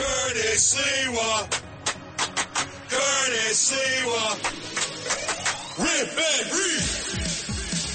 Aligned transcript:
Curtis 0.00 0.74
Sliwa. 0.74 1.44
Curtis 2.88 3.56
Sliwa. 3.68 4.24
Rip 5.76 6.16
and 6.16 6.46
read. 6.56 6.84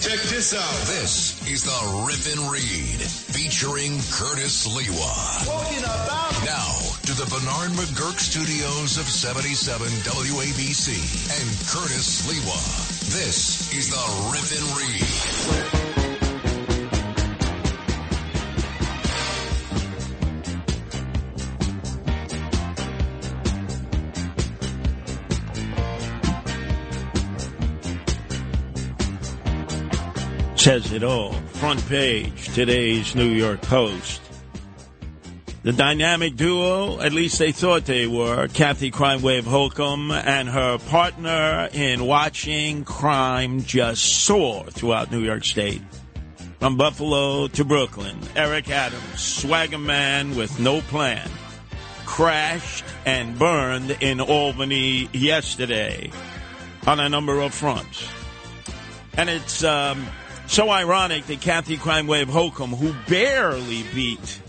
Check 0.06 0.22
this 0.30 0.54
out. 0.54 0.78
This 0.86 1.42
is 1.50 1.64
the 1.64 2.06
Rip 2.06 2.22
and 2.38 2.52
Read 2.52 3.02
featuring 3.02 3.98
Curtis 4.14 4.68
Sliwa. 4.68 5.46
Talking 5.46 5.84
about 5.84 6.46
Now 6.46 6.78
to 7.10 7.14
the 7.18 7.26
Bernard 7.26 7.72
McGuirk 7.74 8.20
studios 8.20 9.00
of 9.00 9.10
77 9.10 9.88
WABC 9.88 10.94
and 11.42 11.50
Curtis 11.66 12.22
Sliwa. 12.22 12.62
This 13.18 13.74
is 13.74 13.90
the 13.90 14.06
Rip 14.30 14.46
and 14.54 14.68
Read. 14.78 15.95
Says 30.66 30.94
it 30.94 31.04
all. 31.04 31.32
Front 31.32 31.88
page, 31.88 32.52
today's 32.56 33.14
New 33.14 33.30
York 33.30 33.62
Post. 33.62 34.20
The 35.62 35.72
dynamic 35.72 36.38
duo, 36.38 37.00
at 37.02 37.14
least 37.14 37.38
they 37.38 37.52
thought 37.52 37.86
they 37.86 38.08
were, 38.08 38.48
Kathy 38.48 38.90
Crime 38.90 39.22
Wave 39.22 39.46
Hochul 39.46 40.12
and 40.12 40.50
her 40.50 40.80
partner 40.80 41.70
in 41.72 42.08
watching 42.08 42.84
crime 42.84 43.62
just 43.62 44.24
soar 44.24 44.66
throughout 44.72 45.12
New 45.12 45.20
York 45.20 45.46
State. 45.46 45.84
From 46.58 46.78
Buffalo 46.78 47.48
to 47.48 47.64
Brooklyn, 47.64 48.18
Eric 48.36 48.72
Adams, 48.72 49.22
swagger 49.22 49.78
man 49.78 50.36
with 50.36 50.60
no 50.60 50.82
plan, 50.82 51.30
crashed 52.08 52.86
and 53.06 53.38
burned 53.38 53.92
in 54.02 54.20
Albany 54.20 55.10
yesterday 55.14 56.10
on 56.88 57.00
a 57.00 57.08
number 57.08 57.40
of 57.40 57.54
fronts. 57.54 58.10
And 59.16 59.30
it's 59.30 59.64
um, 59.64 60.08
so 60.48 60.70
ironic 60.70 61.26
that 61.28 61.42
Kathy 61.42 61.78
Crime 61.78 62.08
Wave 62.08 62.28
Hochul, 62.28 62.78
who 62.78 62.94
barely 63.10 63.84
beat 63.94 64.42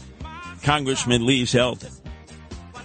Congressman 0.62 1.27
Lee 1.27 1.44
Zeldin, 1.44 1.92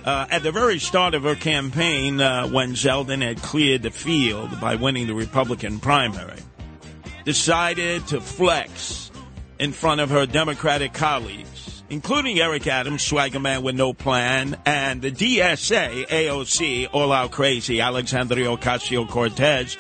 uh, 0.06 0.28
at 0.31 0.44
the 0.44 0.52
very 0.52 0.80
start 0.80 1.14
of 1.14 1.23
her 1.23 1.36
campaign, 1.36 2.20
uh, 2.20 2.48
when 2.48 2.73
Zeldin 2.73 3.22
had 3.22 3.42
cleared 3.42 3.84
the 3.84 3.92
field 3.92 4.59
by 4.59 4.76
winning 4.76 5.08
the 5.08 5.14
Republican 5.14 5.80
primary, 5.80 6.39
decided 7.23 8.08
to 8.08 8.20
flex 8.20 9.12
in 9.59 9.72
front 9.72 10.02
of 10.02 10.09
her 10.09 10.26
Democratic 10.26 10.94
colleagues, 10.94 11.84
including 11.89 12.39
Eric 12.39 12.66
Adams, 12.66 13.04
swagger 13.04 13.39
man 13.39 13.62
with 13.62 13.76
no 13.76 13.94
plan, 13.94 14.58
and 14.66 15.02
the 15.02 15.12
DSA, 15.12 16.08
AOC, 16.08 16.88
all 16.92 17.12
out 17.12 17.32
crazy, 17.32 17.80
Alexandria 17.80 18.48
Ocasio 18.48 19.08
Cortez, 19.08 19.78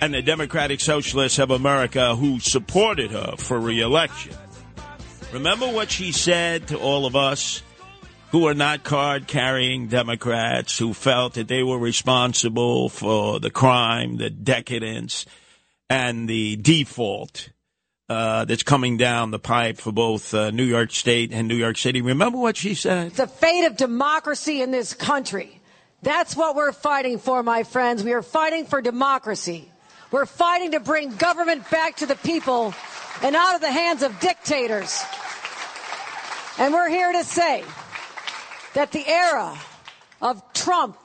and 0.00 0.14
the 0.14 0.22
Democratic 0.22 0.80
Socialists 0.80 1.38
of 1.38 1.50
America 1.50 2.14
who 2.14 2.40
supported 2.40 3.10
her 3.10 3.36
for 3.36 3.58
reelection. 3.58 4.34
Remember 5.32 5.66
what 5.66 5.90
she 5.90 6.12
said 6.12 6.68
to 6.68 6.78
all 6.78 7.06
of 7.06 7.16
us 7.16 7.62
who 8.30 8.46
are 8.46 8.54
not 8.54 8.84
card 8.84 9.26
carrying 9.26 9.88
Democrats 9.88 10.78
who 10.78 10.92
felt 10.92 11.34
that 11.34 11.48
they 11.48 11.62
were 11.62 11.78
responsible 11.78 12.88
for 12.88 13.40
the 13.40 13.50
crime, 13.50 14.16
the 14.16 14.30
decadence, 14.30 15.26
and 15.88 16.28
the 16.28 16.56
default 16.56 17.50
uh, 18.08 18.44
that's 18.44 18.62
coming 18.62 18.96
down 18.96 19.30
the 19.30 19.38
pipe 19.38 19.78
for 19.78 19.92
both 19.92 20.32
uh, 20.32 20.50
New 20.50 20.64
York 20.64 20.92
State 20.92 21.32
and 21.32 21.48
New 21.48 21.56
York 21.56 21.76
City. 21.76 22.02
Remember 22.02 22.38
what 22.38 22.56
she 22.56 22.74
said? 22.74 23.12
the 23.12 23.26
fate 23.26 23.66
of 23.66 23.76
democracy 23.76 24.62
in 24.62 24.70
this 24.70 24.94
country. 24.94 25.60
That's 26.02 26.36
what 26.36 26.54
we're 26.54 26.72
fighting 26.72 27.18
for, 27.18 27.42
my 27.42 27.64
friends. 27.64 28.04
We 28.04 28.12
are 28.12 28.22
fighting 28.22 28.66
for 28.66 28.80
democracy. 28.80 29.70
We're 30.16 30.24
fighting 30.24 30.70
to 30.70 30.80
bring 30.80 31.14
government 31.16 31.68
back 31.70 31.96
to 31.96 32.06
the 32.06 32.16
people 32.16 32.72
and 33.22 33.36
out 33.36 33.54
of 33.54 33.60
the 33.60 33.70
hands 33.70 34.02
of 34.02 34.18
dictators. 34.18 35.04
And 36.58 36.72
we're 36.72 36.88
here 36.88 37.12
to 37.12 37.22
say 37.22 37.62
that 38.72 38.92
the 38.92 39.06
era 39.06 39.54
of 40.22 40.42
Trump 40.54 40.96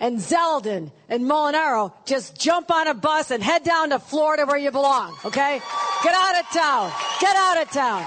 and 0.00 0.16
Zeldin 0.16 0.90
and 1.10 1.24
Molinaro 1.24 1.92
just 2.06 2.40
jump 2.40 2.70
on 2.70 2.88
a 2.88 2.94
bus 2.94 3.30
and 3.30 3.42
head 3.42 3.64
down 3.64 3.90
to 3.90 3.98
Florida 3.98 4.46
where 4.46 4.56
you 4.56 4.70
belong, 4.70 5.14
okay? 5.26 5.60
Get 6.02 6.14
out 6.14 6.40
of 6.40 6.50
town. 6.50 6.90
Get 7.20 7.36
out 7.36 7.60
of 7.60 7.70
town. 7.70 8.06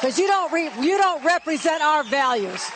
Because 0.00 0.18
you 0.18 0.26
don't 0.26 0.52
re- 0.52 0.72
you 0.80 0.98
don't 0.98 1.24
represent 1.24 1.80
our 1.80 2.02
values. 2.02 2.72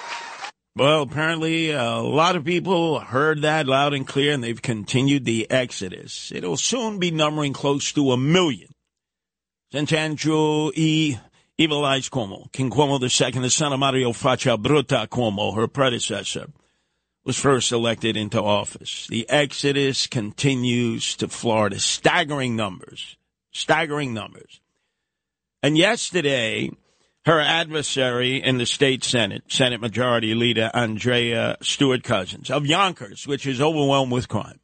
Well, 0.78 1.02
apparently 1.02 1.72
a 1.72 1.96
lot 1.96 2.36
of 2.36 2.44
people 2.44 3.00
heard 3.00 3.42
that 3.42 3.66
loud 3.66 3.94
and 3.94 4.06
clear 4.06 4.32
and 4.32 4.44
they've 4.44 4.62
continued 4.62 5.24
the 5.24 5.50
exodus. 5.50 6.30
It'll 6.32 6.56
soon 6.56 7.00
be 7.00 7.10
numbering 7.10 7.52
close 7.52 7.90
to 7.94 8.12
a 8.12 8.16
million. 8.16 8.68
Since 9.72 9.92
Andrew 9.92 10.70
E. 10.76 11.16
Evil 11.58 11.84
Eyes 11.84 12.08
Cuomo, 12.08 12.52
King 12.52 12.70
Cuomo 12.70 13.02
II, 13.02 13.40
the 13.40 13.50
son 13.50 13.72
of 13.72 13.80
Mario 13.80 14.12
Faccia 14.12 14.56
Brutta 14.56 15.08
Cuomo, 15.08 15.56
her 15.56 15.66
predecessor, 15.66 16.46
was 17.24 17.36
first 17.36 17.72
elected 17.72 18.16
into 18.16 18.40
office. 18.40 19.08
The 19.08 19.28
exodus 19.28 20.06
continues 20.06 21.16
to 21.16 21.26
Florida. 21.26 21.80
Staggering 21.80 22.54
numbers. 22.54 23.16
Staggering 23.50 24.14
numbers. 24.14 24.60
And 25.60 25.76
yesterday, 25.76 26.70
her 27.24 27.40
adversary 27.40 28.42
in 28.42 28.58
the 28.58 28.66
state 28.66 29.04
Senate, 29.04 29.44
Senate 29.48 29.80
Majority 29.80 30.34
Leader 30.34 30.70
Andrea 30.72 31.56
Stewart 31.60 32.02
Cousins 32.02 32.50
of 32.50 32.66
Yonkers, 32.66 33.26
which 33.26 33.46
is 33.46 33.60
overwhelmed 33.60 34.12
with 34.12 34.28
crime, 34.28 34.60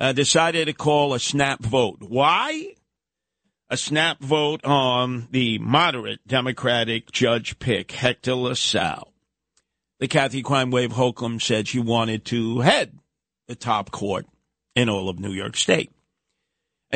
uh, 0.00 0.12
decided 0.12 0.66
to 0.66 0.72
call 0.72 1.14
a 1.14 1.20
snap 1.20 1.62
vote. 1.62 1.98
Why? 2.00 2.74
A 3.68 3.76
snap 3.76 4.20
vote 4.20 4.64
on 4.64 5.28
the 5.30 5.58
moderate 5.58 6.20
Democratic 6.26 7.10
judge 7.10 7.58
pick, 7.58 7.92
Hector 7.92 8.34
LaSalle. 8.34 9.12
The 9.98 10.08
Kathy 10.08 10.42
Crime 10.42 10.70
Wave 10.70 10.92
Hochul 10.92 11.40
said 11.40 11.66
she 11.66 11.80
wanted 11.80 12.24
to 12.26 12.60
head 12.60 12.98
the 13.48 13.54
top 13.54 13.90
court 13.90 14.26
in 14.74 14.88
all 14.88 15.08
of 15.08 15.18
New 15.18 15.32
York 15.32 15.56
State. 15.56 15.90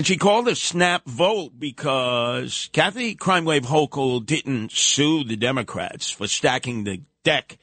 And 0.01 0.07
she 0.07 0.17
called 0.17 0.49
a 0.49 0.57
snap 0.57 1.05
vote 1.05 1.59
because 1.59 2.71
Kathy 2.73 3.15
Crime 3.15 3.45
Wave 3.45 3.67
Hochul 3.67 4.25
didn't 4.25 4.73
sue 4.73 5.25
the 5.25 5.37
Democrats 5.37 6.11
for 6.11 6.27
stacking 6.27 6.85
the 6.85 7.03
deck 7.23 7.59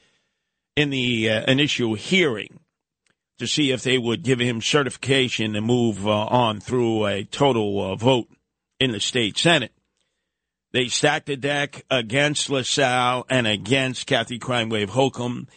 in 0.76 0.90
the 0.90 1.30
uh, 1.30 1.50
initial 1.50 1.94
hearing 1.94 2.60
to 3.40 3.48
see 3.48 3.72
if 3.72 3.82
they 3.82 3.98
would 3.98 4.22
give 4.22 4.38
him 4.38 4.60
certification 4.60 5.56
and 5.56 5.66
move 5.66 6.06
uh, 6.06 6.26
on 6.26 6.60
through 6.60 7.06
a 7.06 7.24
total 7.24 7.82
uh, 7.82 7.96
vote 7.96 8.28
in 8.78 8.92
the 8.92 9.00
state 9.00 9.36
Senate. 9.36 9.72
They 10.70 10.86
stacked 10.86 11.26
the 11.26 11.36
deck 11.36 11.84
against 11.90 12.50
LaSalle 12.50 13.26
and 13.28 13.48
against 13.48 14.06
Kathy 14.06 14.38
Crime 14.38 14.68
Wave 14.68 14.90
Hochul. 14.90 15.48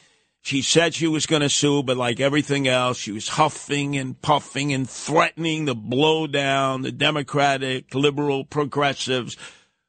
She 0.43 0.63
said 0.63 0.93
she 0.95 1.07
was 1.07 1.27
going 1.27 1.43
to 1.43 1.49
sue, 1.49 1.83
but 1.83 1.97
like 1.97 2.19
everything 2.19 2.67
else, 2.67 2.97
she 2.97 3.11
was 3.11 3.27
huffing 3.27 3.95
and 3.95 4.19
puffing 4.19 4.73
and 4.73 4.89
threatening 4.89 5.67
to 5.67 5.75
blow 5.75 6.25
down 6.25 6.81
the 6.81 6.91
Democratic, 6.91 7.93
liberal, 7.93 8.43
progressives 8.43 9.37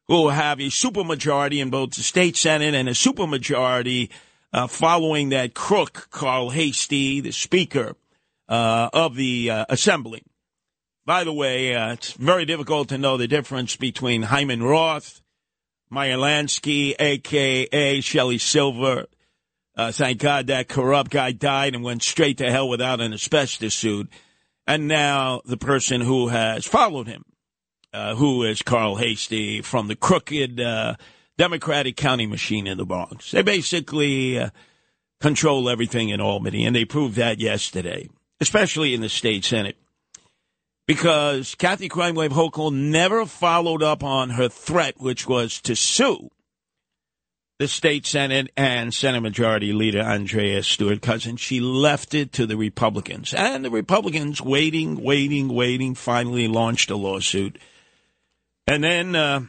who 0.08 0.28
have 0.28 0.60
a 0.60 0.64
supermajority 0.64 1.60
in 1.60 1.70
both 1.70 1.92
the 1.92 2.02
state 2.02 2.36
Senate 2.36 2.74
and 2.74 2.88
a 2.88 2.92
supermajority 2.92 4.10
uh, 4.52 4.66
following 4.66 5.30
that 5.30 5.54
crook, 5.54 6.08
Carl 6.10 6.50
Heastie, 6.50 7.22
the 7.22 7.32
Speaker 7.32 7.96
uh, 8.46 8.90
of 8.92 9.16
the 9.16 9.50
uh, 9.50 9.64
Assembly. 9.70 10.22
By 11.06 11.24
the 11.24 11.32
way, 11.32 11.74
uh, 11.74 11.94
it's 11.94 12.12
very 12.12 12.44
difficult 12.44 12.90
to 12.90 12.98
know 12.98 13.16
the 13.16 13.26
difference 13.26 13.74
between 13.74 14.22
Hyman 14.22 14.62
Roth, 14.62 15.22
Meyer 15.88 16.16
Lansky, 16.16 16.94
a.k.a. 16.98 18.00
Shelley 18.02 18.38
Silver. 18.38 19.06
Uh, 19.74 19.90
thank 19.90 20.18
God 20.18 20.48
that 20.48 20.68
corrupt 20.68 21.10
guy 21.10 21.32
died 21.32 21.74
and 21.74 21.82
went 21.82 22.02
straight 22.02 22.38
to 22.38 22.50
hell 22.50 22.68
without 22.68 23.00
an 23.00 23.12
asbestos 23.12 23.74
suit. 23.74 24.10
And 24.66 24.86
now 24.86 25.40
the 25.44 25.56
person 25.56 26.00
who 26.00 26.28
has 26.28 26.66
followed 26.66 27.08
him, 27.08 27.24
uh, 27.92 28.14
who 28.14 28.42
is 28.42 28.62
Carl 28.62 28.96
Heastie 28.96 29.62
from 29.62 29.88
the 29.88 29.96
crooked 29.96 30.60
uh, 30.60 30.96
Democratic 31.38 31.96
county 31.96 32.26
machine 32.26 32.66
in 32.66 32.78
the 32.78 32.84
Bronx. 32.84 33.30
They 33.30 33.42
basically 33.42 34.38
uh, 34.38 34.50
control 35.20 35.68
everything 35.68 36.10
in 36.10 36.20
Albany, 36.20 36.66
and 36.66 36.76
they 36.76 36.84
proved 36.84 37.16
that 37.16 37.40
yesterday, 37.40 38.08
especially 38.40 38.94
in 38.94 39.00
the 39.00 39.08
state 39.08 39.44
senate. 39.44 39.76
Because 40.86 41.54
Kathy 41.54 41.88
Crime 41.88 42.14
Wave 42.14 42.32
Hochul 42.32 42.72
never 42.72 43.24
followed 43.24 43.82
up 43.82 44.04
on 44.04 44.30
her 44.30 44.48
threat, 44.48 45.00
which 45.00 45.26
was 45.26 45.60
to 45.62 45.74
sue 45.74 46.30
the 47.62 47.68
state 47.68 48.04
senate 48.04 48.50
and 48.56 48.92
Senate 48.92 49.20
Majority 49.20 49.72
Leader 49.72 50.00
Andrea 50.00 50.64
Stewart 50.64 51.00
Cousins. 51.00 51.40
She 51.40 51.60
left 51.60 52.12
it 52.12 52.32
to 52.32 52.44
the 52.44 52.56
Republicans, 52.56 53.32
and 53.32 53.64
the 53.64 53.70
Republicans, 53.70 54.42
waiting, 54.42 55.00
waiting, 55.00 55.46
waiting, 55.46 55.94
finally 55.94 56.48
launched 56.48 56.90
a 56.90 56.96
lawsuit, 56.96 57.60
and 58.66 58.82
then 58.82 59.14
uh, 59.14 59.42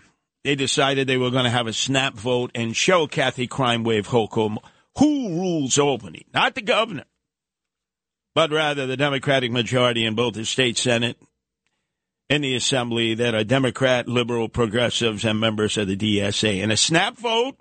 they 0.43 0.53
decided 0.53 1.07
they 1.07 1.17
were 1.17 1.31
going 1.31 1.45
to 1.45 1.49
have 1.49 1.65
a 1.65 1.73
snap 1.73 2.13
vote 2.13 2.51
and 2.53 2.75
show 2.75 3.07
Kathy 3.07 3.47
Crime 3.47 3.83
Wave 3.83 4.09
Hochul 4.09 4.57
who 4.99 5.29
rules 5.29 5.79
Albany, 5.79 6.27
not 6.35 6.53
the 6.53 6.61
governor, 6.61 7.05
but 8.35 8.51
rather 8.51 8.85
the 8.85 8.95
Democratic 8.95 9.51
majority 9.51 10.05
in 10.05 10.13
both 10.13 10.35
the 10.35 10.45
state 10.45 10.77
senate 10.77 11.17
and 12.29 12.43
the 12.43 12.55
assembly 12.55 13.15
that 13.15 13.33
are 13.33 13.43
Democrat, 13.43 14.07
liberal, 14.07 14.49
progressives, 14.49 15.25
and 15.25 15.39
members 15.39 15.79
of 15.79 15.87
the 15.87 15.97
DSA. 15.97 16.61
In 16.61 16.69
a 16.69 16.77
snap 16.77 17.17
vote, 17.17 17.57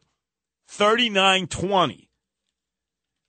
39 0.72 1.48
20. 1.48 2.08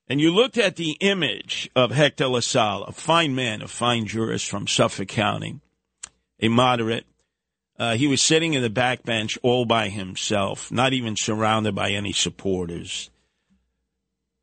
And 0.07 0.21
you 0.21 0.33
looked 0.33 0.57
at 0.57 0.77
the 0.77 0.91
image 1.01 1.69
of 1.75 1.91
Hector 1.91 2.27
LaSalle, 2.27 2.83
a 2.83 2.93
fine 2.93 3.35
man, 3.35 3.61
a 3.61 3.67
fine 3.67 4.05
jurist 4.05 4.47
from 4.47 4.65
Suffolk 4.65 5.09
County, 5.09 5.59
a 6.39 6.47
moderate. 6.47 7.05
Uh, 7.77 7.95
he 7.95 8.07
was 8.07 8.21
sitting 8.21 8.53
in 8.53 8.61
the 8.61 8.69
back 8.69 9.03
bench 9.03 9.37
all 9.43 9.65
by 9.65 9.89
himself, 9.89 10.71
not 10.71 10.93
even 10.93 11.17
surrounded 11.17 11.75
by 11.75 11.89
any 11.91 12.13
supporters. 12.13 13.09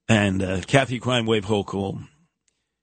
And 0.07 0.43
uh, 0.43 0.61
Kathy 0.67 0.99
Crime 0.99 1.25
Wave 1.25 1.47
Hochul 1.47 2.07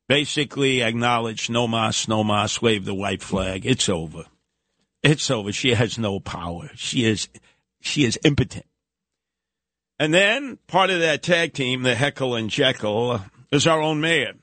basically 0.10 0.82
acknowledged 0.82 1.52
no 1.52 1.68
mas, 1.68 2.08
no 2.08 2.24
mas, 2.24 2.60
waved 2.60 2.86
the 2.86 2.96
white 2.96 3.22
flag. 3.22 3.68
It's 3.68 3.88
over. 3.88 4.26
It's 5.04 5.30
over. 5.30 5.52
She 5.52 5.76
has 5.76 6.00
no 6.00 6.20
power. 6.20 6.72
She 6.74 7.06
is, 7.06 7.28
she 7.82 8.04
is 8.04 8.18
impotent. 8.24 8.66
And 10.00 10.14
then 10.14 10.60
part 10.68 10.90
of 10.90 11.00
that 11.00 11.24
tag 11.24 11.54
team, 11.54 11.82
the 11.82 11.96
Heckle 11.96 12.36
and 12.36 12.50
Jeckle, 12.50 13.24
is 13.52 13.66
our 13.66 13.82
own 13.82 14.00
mayor, 14.00 14.34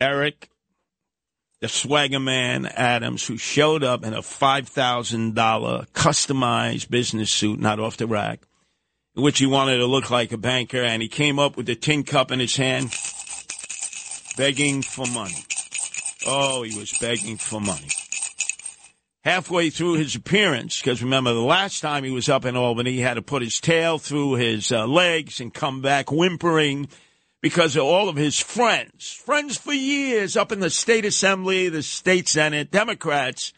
Eric, 0.00 0.50
the 1.60 1.68
swagger 1.68 2.18
man 2.18 2.66
Adams, 2.66 3.24
who 3.26 3.36
showed 3.36 3.84
up 3.84 4.04
in 4.04 4.14
a 4.14 4.20
$5,000 4.20 5.86
customized 5.92 6.90
business 6.90 7.30
suit, 7.30 7.60
not 7.60 7.78
off 7.78 7.96
the 7.96 8.08
rack, 8.08 8.40
in 9.14 9.22
which 9.22 9.38
he 9.38 9.46
wanted 9.46 9.76
to 9.76 9.86
look 9.86 10.10
like 10.10 10.32
a 10.32 10.38
banker. 10.38 10.82
And 10.82 11.02
he 11.02 11.08
came 11.08 11.38
up 11.38 11.56
with 11.56 11.68
a 11.68 11.76
tin 11.76 12.02
cup 12.02 12.32
in 12.32 12.40
his 12.40 12.56
hand, 12.56 12.92
begging 14.36 14.82
for 14.82 15.06
money. 15.06 15.44
Oh, 16.26 16.64
he 16.64 16.76
was 16.76 16.92
begging 17.00 17.36
for 17.36 17.60
money 17.60 17.88
halfway 19.22 19.70
through 19.70 19.94
his 19.94 20.14
appearance, 20.14 20.80
because 20.80 21.02
remember 21.02 21.32
the 21.32 21.40
last 21.40 21.80
time 21.80 22.04
he 22.04 22.10
was 22.10 22.28
up 22.28 22.44
in 22.44 22.56
Albany, 22.56 22.92
he 22.92 23.00
had 23.00 23.14
to 23.14 23.22
put 23.22 23.42
his 23.42 23.60
tail 23.60 23.98
through 23.98 24.34
his 24.34 24.72
uh, 24.72 24.86
legs 24.86 25.40
and 25.40 25.54
come 25.54 25.80
back 25.80 26.10
whimpering 26.10 26.88
because 27.40 27.74
of 27.74 27.82
all 27.82 28.08
of 28.08 28.16
his 28.16 28.38
friends, 28.38 29.10
friends 29.12 29.56
for 29.56 29.72
years 29.72 30.36
up 30.36 30.52
in 30.52 30.60
the 30.60 30.70
state 30.70 31.04
assembly, 31.04 31.68
the 31.68 31.82
state 31.82 32.28
senate, 32.28 32.70
Democrats 32.70 33.52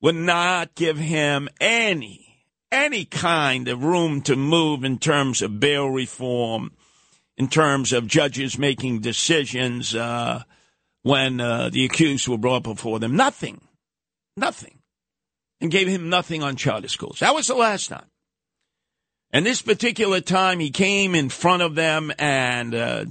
would 0.00 0.14
not 0.14 0.74
give 0.76 0.98
him 0.98 1.48
any, 1.60 2.44
any 2.70 3.04
kind 3.04 3.66
of 3.66 3.82
room 3.82 4.20
to 4.22 4.36
move 4.36 4.84
in 4.84 4.98
terms 4.98 5.42
of 5.42 5.58
bail 5.58 5.88
reform, 5.88 6.72
in 7.36 7.48
terms 7.48 7.92
of 7.92 8.06
judges 8.06 8.56
making 8.56 9.00
decisions 9.00 9.94
uh, 9.96 10.42
when 11.02 11.40
uh, 11.40 11.70
the 11.70 11.84
accused 11.84 12.28
were 12.28 12.38
brought 12.38 12.62
before 12.62 13.00
them. 13.00 13.16
Nothing 13.16 13.60
nothing 14.36 14.78
and 15.60 15.70
gave 15.70 15.88
him 15.88 16.08
nothing 16.08 16.42
on 16.42 16.56
charter 16.56 16.88
schools. 16.88 17.20
That 17.20 17.34
was 17.34 17.46
the 17.46 17.54
last 17.54 17.88
time. 17.88 18.06
And 19.32 19.46
this 19.46 19.62
particular 19.62 20.20
time, 20.20 20.60
he 20.60 20.70
came 20.70 21.14
in 21.14 21.30
front 21.30 21.62
of 21.62 21.74
them, 21.74 22.12
and 22.18 22.74
uh, 22.74 23.04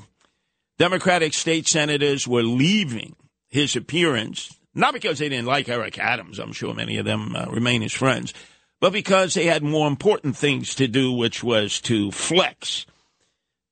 Democratic 0.77 1.33
state 1.33 1.67
senators 1.67 2.27
were 2.27 2.43
leaving 2.43 3.15
his 3.49 3.75
appearance, 3.75 4.55
not 4.75 4.93
because 4.93 5.17
they 5.17 5.29
didn't 5.29 5.47
like 5.47 5.67
Eric 5.67 5.97
Adams, 5.97 6.39
I'm 6.39 6.53
sure 6.53 6.73
many 6.73 6.97
of 6.97 7.05
them 7.05 7.35
uh, 7.35 7.45
remain 7.49 7.81
his 7.81 7.93
friends, 7.93 8.33
but 8.79 8.93
because 8.93 9.33
they 9.33 9.45
had 9.45 9.63
more 9.63 9.87
important 9.87 10.37
things 10.37 10.75
to 10.75 10.87
do, 10.87 11.11
which 11.11 11.43
was 11.43 11.81
to 11.81 12.11
flex 12.11 12.85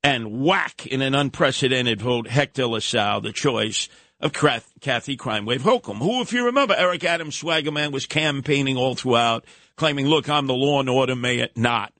and 0.03 0.41
whack 0.43 0.87
in 0.87 1.01
an 1.01 1.13
unprecedented 1.13 2.01
vote 2.01 2.27
Hector 2.27 2.65
LaSalle, 2.65 3.21
the 3.21 3.33
choice 3.33 3.89
of 4.19 4.33
Kathy 4.33 5.15
Crime 5.15 5.45
Wave 5.45 5.63
Hochul, 5.63 5.97
who, 5.97 6.21
if 6.21 6.33
you 6.33 6.45
remember, 6.45 6.75
Eric 6.77 7.03
Adams 7.03 7.41
Swaggerman 7.41 7.91
was 7.91 8.05
campaigning 8.05 8.75
all 8.75 8.95
throughout, 8.95 9.45
claiming, 9.77 10.07
look, 10.07 10.29
I'm 10.29 10.47
the 10.47 10.53
law 10.53 10.79
and 10.79 10.89
order 10.89 11.15
mayor, 11.15 11.47
not. 11.55 11.93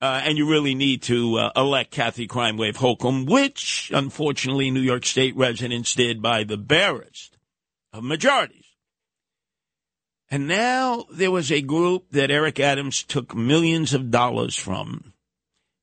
Uh, 0.00 0.20
and 0.24 0.36
you 0.36 0.50
really 0.50 0.74
need 0.74 1.02
to 1.02 1.36
uh, 1.36 1.52
elect 1.54 1.92
Kathy 1.92 2.26
Crime 2.26 2.56
Wave 2.56 2.76
Hochul, 2.76 3.30
which, 3.30 3.92
unfortunately, 3.94 4.72
New 4.72 4.80
York 4.80 5.06
State 5.06 5.36
residents 5.36 5.94
did 5.94 6.20
by 6.20 6.42
the 6.42 6.56
barest 6.56 7.38
of 7.92 8.02
majorities. 8.02 8.58
And 10.28 10.48
now 10.48 11.04
there 11.12 11.30
was 11.30 11.52
a 11.52 11.60
group 11.60 12.10
that 12.10 12.32
Eric 12.32 12.58
Adams 12.58 13.04
took 13.04 13.36
millions 13.36 13.94
of 13.94 14.10
dollars 14.10 14.56
from 14.56 15.12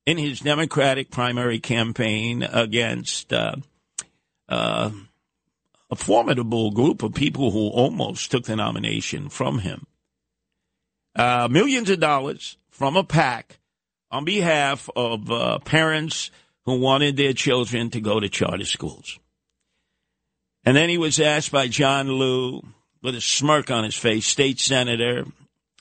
in 0.05 0.17
his 0.17 0.41
Democratic 0.41 1.11
primary 1.11 1.59
campaign 1.59 2.43
against 2.43 3.31
uh, 3.31 3.55
uh 4.49 4.89
a 5.89 5.95
formidable 5.95 6.71
group 6.71 7.03
of 7.03 7.13
people 7.13 7.51
who 7.51 7.67
almost 7.69 8.29
took 8.29 8.45
the 8.45 8.55
nomination 8.55 9.29
from 9.29 9.59
him. 9.59 9.87
Uh, 11.15 11.47
millions 11.49 11.89
of 11.89 11.99
dollars 11.99 12.57
from 12.69 12.95
a 12.95 13.03
PAC 13.03 13.59
on 14.11 14.25
behalf 14.25 14.89
of 14.95 15.31
uh, 15.31 15.59
parents 15.59 16.31
who 16.65 16.79
wanted 16.79 17.17
their 17.17 17.33
children 17.33 17.89
to 17.89 17.99
go 17.99 18.19
to 18.19 18.29
charter 18.29 18.65
schools. 18.65 19.19
And 20.63 20.75
then 20.75 20.89
he 20.89 20.97
was 20.97 21.19
asked 21.19 21.51
by 21.51 21.67
John 21.67 22.19
Liu, 22.19 22.61
with 23.01 23.15
a 23.15 23.21
smirk 23.21 23.71
on 23.71 23.85
his 23.85 23.95
face, 23.95 24.27
state 24.27 24.59
senator 24.59 25.25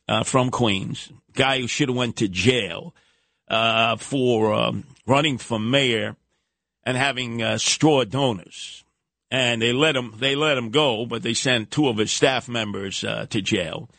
uh, 0.07 0.23
from 0.23 0.51
Queens, 0.51 1.11
guy 1.35 1.61
who 1.61 1.67
should 1.67 1.89
have 1.89 1.97
went 1.97 2.17
to 2.17 2.29
jail 2.29 2.95
uh, 3.49 3.97
for 3.97 4.55
um, 4.55 4.85
running 5.07 5.37
for 5.37 5.59
mayor 5.59 6.17
and 6.85 6.97
having 6.97 7.43
uh, 7.43 7.59
straw 7.59 8.05
donors 8.05 8.85
and 9.31 9.61
they 9.61 9.73
let 9.73 9.97
him 9.97 10.15
they 10.19 10.35
let 10.35 10.59
him 10.59 10.71
go, 10.71 11.07
but 11.07 11.23
they 11.23 11.35
sent 11.35 11.71
two 11.71 11.89
of 11.89 11.99
his 11.99 12.11
staff 12.11 12.49
members 12.49 13.05
uh, 13.05 13.27
to 13.31 13.43
jail 13.43 13.91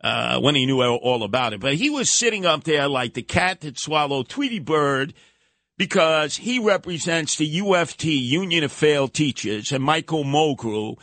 uh, 0.00 0.38
when 0.40 0.54
he 0.54 0.66
knew 0.66 0.82
all 0.82 1.22
about 1.22 1.52
it. 1.52 1.60
But 1.60 1.74
he 1.74 1.90
was 1.90 2.10
sitting 2.10 2.46
up 2.46 2.64
there 2.64 2.88
like 2.88 3.14
the 3.14 3.22
cat 3.22 3.60
that 3.62 3.78
swallowed 3.78 4.28
Tweety 4.28 4.60
Bird 4.60 5.14
because 5.78 6.36
he 6.36 6.58
represents 6.58 7.36
the 7.36 7.60
UFT 7.60 8.04
Union 8.04 8.64
of 8.64 8.72
Failed 8.72 9.12
Teachers 9.12 9.72
and 9.72 9.84
Michael 9.84 10.24
Mulgrew, 10.24 10.96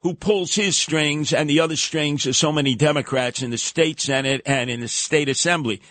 who 0.00 0.14
pulls 0.14 0.54
his 0.54 0.76
strings 0.76 1.32
and 1.32 1.48
the 1.48 1.60
other 1.60 1.76
strings 1.76 2.26
of 2.26 2.36
so 2.36 2.52
many 2.52 2.74
Democrats 2.74 3.42
in 3.42 3.50
the 3.50 3.58
state 3.58 4.00
senate 4.00 4.40
and 4.46 4.70
in 4.70 4.80
the 4.80 4.88
state 4.88 5.28
assembly. 5.28 5.82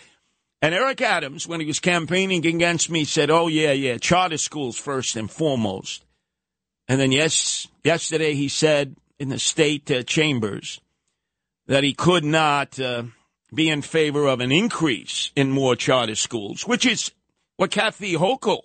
And 0.62 0.74
Eric 0.74 1.02
Adams, 1.02 1.46
when 1.46 1.60
he 1.60 1.66
was 1.66 1.78
campaigning 1.78 2.46
against 2.46 2.88
me, 2.88 3.04
said, 3.04 3.28
"Oh 3.28 3.48
yeah, 3.48 3.72
yeah, 3.72 3.98
charter 3.98 4.38
schools 4.38 4.78
first 4.78 5.14
and 5.14 5.30
foremost." 5.30 6.03
And 6.88 7.00
then 7.00 7.12
yes, 7.12 7.66
yesterday 7.82 8.34
he 8.34 8.48
said 8.48 8.96
in 9.18 9.28
the 9.28 9.38
state 9.38 9.90
uh, 9.90 10.02
chambers 10.02 10.80
that 11.66 11.84
he 11.84 11.94
could 11.94 12.24
not 12.24 12.78
uh, 12.78 13.04
be 13.54 13.70
in 13.70 13.82
favor 13.82 14.26
of 14.26 14.40
an 14.40 14.52
increase 14.52 15.30
in 15.34 15.50
more 15.50 15.76
charter 15.76 16.14
schools, 16.14 16.66
which 16.66 16.84
is 16.84 17.10
what 17.56 17.70
Kathy 17.70 18.14
Hochul 18.14 18.62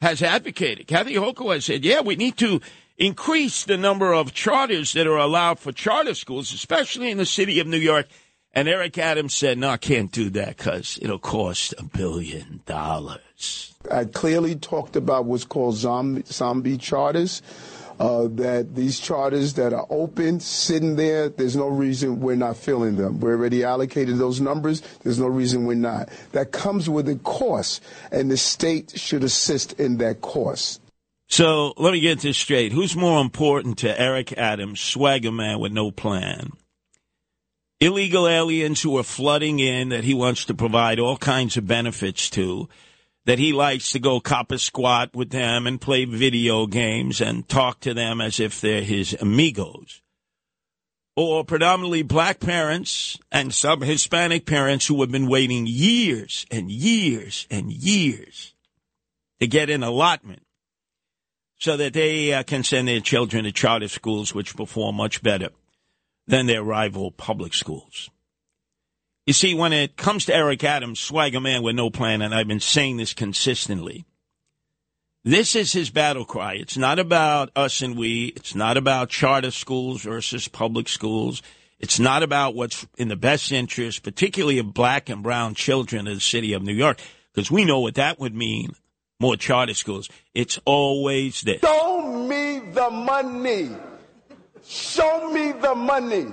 has 0.00 0.22
advocated. 0.22 0.86
Kathy 0.86 1.14
Hochul 1.14 1.54
has 1.54 1.64
said, 1.64 1.84
yeah, 1.84 2.02
we 2.02 2.14
need 2.16 2.36
to 2.38 2.60
increase 2.96 3.64
the 3.64 3.76
number 3.76 4.12
of 4.12 4.34
charters 4.34 4.92
that 4.92 5.06
are 5.06 5.16
allowed 5.16 5.58
for 5.58 5.72
charter 5.72 6.14
schools, 6.14 6.52
especially 6.52 7.10
in 7.10 7.18
the 7.18 7.26
city 7.26 7.58
of 7.58 7.66
New 7.66 7.78
York. 7.78 8.06
And 8.56 8.68
Eric 8.68 8.98
Adams 8.98 9.34
said, 9.34 9.58
no, 9.58 9.68
I 9.68 9.76
can't 9.76 10.12
do 10.12 10.30
that 10.30 10.56
because 10.56 10.96
it'll 11.02 11.18
cost 11.18 11.74
a 11.76 11.82
billion 11.82 12.60
dollars. 12.66 13.74
I 13.90 14.04
clearly 14.04 14.54
talked 14.54 14.94
about 14.94 15.24
what's 15.24 15.44
called 15.44 15.74
zombie, 15.74 16.22
zombie 16.26 16.78
charters. 16.78 17.42
Uh, 18.00 18.26
that 18.28 18.74
these 18.74 18.98
charters 18.98 19.54
that 19.54 19.72
are 19.72 19.86
open, 19.88 20.40
sitting 20.40 20.96
there, 20.96 21.28
there's 21.28 21.54
no 21.54 21.68
reason 21.68 22.18
we're 22.18 22.34
not 22.34 22.56
filling 22.56 22.96
them. 22.96 23.20
We 23.20 23.30
already 23.30 23.62
allocated 23.62 24.18
those 24.18 24.40
numbers. 24.40 24.80
There's 25.04 25.20
no 25.20 25.28
reason 25.28 25.64
we're 25.64 25.74
not. 25.74 26.08
That 26.32 26.50
comes 26.50 26.90
with 26.90 27.08
a 27.08 27.14
cost, 27.16 27.84
and 28.10 28.28
the 28.32 28.36
state 28.36 28.98
should 28.98 29.22
assist 29.22 29.74
in 29.74 29.98
that 29.98 30.22
cost. 30.22 30.80
So 31.28 31.72
let 31.76 31.92
me 31.92 32.00
get 32.00 32.18
this 32.18 32.36
straight. 32.36 32.72
Who's 32.72 32.96
more 32.96 33.20
important 33.20 33.78
to 33.78 34.00
Eric 34.00 34.32
Adams, 34.36 34.80
swagger 34.80 35.30
man 35.30 35.60
with 35.60 35.70
no 35.70 35.92
plan? 35.92 36.50
Illegal 37.80 38.28
aliens 38.28 38.82
who 38.82 38.96
are 38.98 39.02
flooding 39.02 39.58
in 39.58 39.88
that 39.88 40.04
he 40.04 40.14
wants 40.14 40.44
to 40.46 40.54
provide 40.54 40.98
all 40.98 41.16
kinds 41.16 41.56
of 41.56 41.66
benefits 41.66 42.30
to 42.30 42.68
that 43.26 43.38
he 43.38 43.52
likes 43.52 43.90
to 43.92 43.98
go 43.98 44.20
cop 44.20 44.52
a 44.52 44.58
squat 44.58 45.14
with 45.14 45.30
them 45.30 45.66
and 45.66 45.80
play 45.80 46.04
video 46.04 46.66
games 46.66 47.20
and 47.20 47.48
talk 47.48 47.80
to 47.80 47.94
them 47.94 48.20
as 48.20 48.38
if 48.38 48.60
they're 48.60 48.82
his 48.82 49.16
amigos. 49.20 50.02
Or 51.16 51.44
predominantly 51.44 52.02
black 52.02 52.40
parents 52.40 53.18
and 53.30 53.54
some 53.54 53.80
Hispanic 53.80 54.46
parents 54.46 54.86
who 54.86 55.00
have 55.00 55.10
been 55.10 55.28
waiting 55.28 55.66
years 55.66 56.44
and 56.50 56.70
years 56.70 57.46
and 57.50 57.72
years 57.72 58.54
to 59.40 59.46
get 59.46 59.70
an 59.70 59.82
allotment 59.82 60.42
so 61.58 61.76
that 61.76 61.92
they 61.92 62.32
uh, 62.32 62.42
can 62.42 62.62
send 62.62 62.88
their 62.88 63.00
children 63.00 63.44
to 63.44 63.52
charter 63.52 63.88
schools 63.88 64.34
which 64.34 64.56
perform 64.56 64.96
much 64.96 65.22
better 65.22 65.50
than 66.26 66.46
their 66.46 66.62
rival 66.62 67.10
public 67.10 67.54
schools. 67.54 68.10
You 69.26 69.32
see, 69.32 69.54
when 69.54 69.72
it 69.72 69.96
comes 69.96 70.26
to 70.26 70.34
Eric 70.34 70.64
Adams, 70.64 71.00
swagger 71.00 71.40
man 71.40 71.62
with 71.62 71.76
no 71.76 71.88
plan, 71.90 72.20
and 72.20 72.34
I've 72.34 72.48
been 72.48 72.60
saying 72.60 72.98
this 72.98 73.14
consistently, 73.14 74.04
this 75.24 75.56
is 75.56 75.72
his 75.72 75.88
battle 75.88 76.26
cry. 76.26 76.54
It's 76.54 76.76
not 76.76 76.98
about 76.98 77.50
us 77.56 77.80
and 77.80 77.96
we. 77.96 78.26
It's 78.36 78.54
not 78.54 78.76
about 78.76 79.08
charter 79.08 79.50
schools 79.50 80.02
versus 80.02 80.48
public 80.48 80.86
schools. 80.86 81.40
It's 81.80 81.98
not 81.98 82.22
about 82.22 82.54
what's 82.54 82.86
in 82.98 83.08
the 83.08 83.16
best 83.16 83.50
interest, 83.50 84.02
particularly 84.02 84.58
of 84.58 84.74
black 84.74 85.08
and 85.08 85.22
brown 85.22 85.54
children 85.54 86.06
of 86.06 86.14
the 86.14 86.20
city 86.20 86.52
of 86.52 86.62
New 86.62 86.74
York, 86.74 87.00
because 87.32 87.50
we 87.50 87.64
know 87.64 87.80
what 87.80 87.94
that 87.94 88.20
would 88.20 88.34
mean 88.34 88.74
more 89.18 89.36
charter 89.36 89.72
schools. 89.72 90.10
It's 90.34 90.58
always 90.66 91.40
this. 91.40 91.62
Show 91.62 92.26
me 92.28 92.60
the 92.72 92.90
money. 92.90 93.70
Show 94.66 95.30
me 95.30 95.52
the 95.52 95.74
money. 95.74 96.26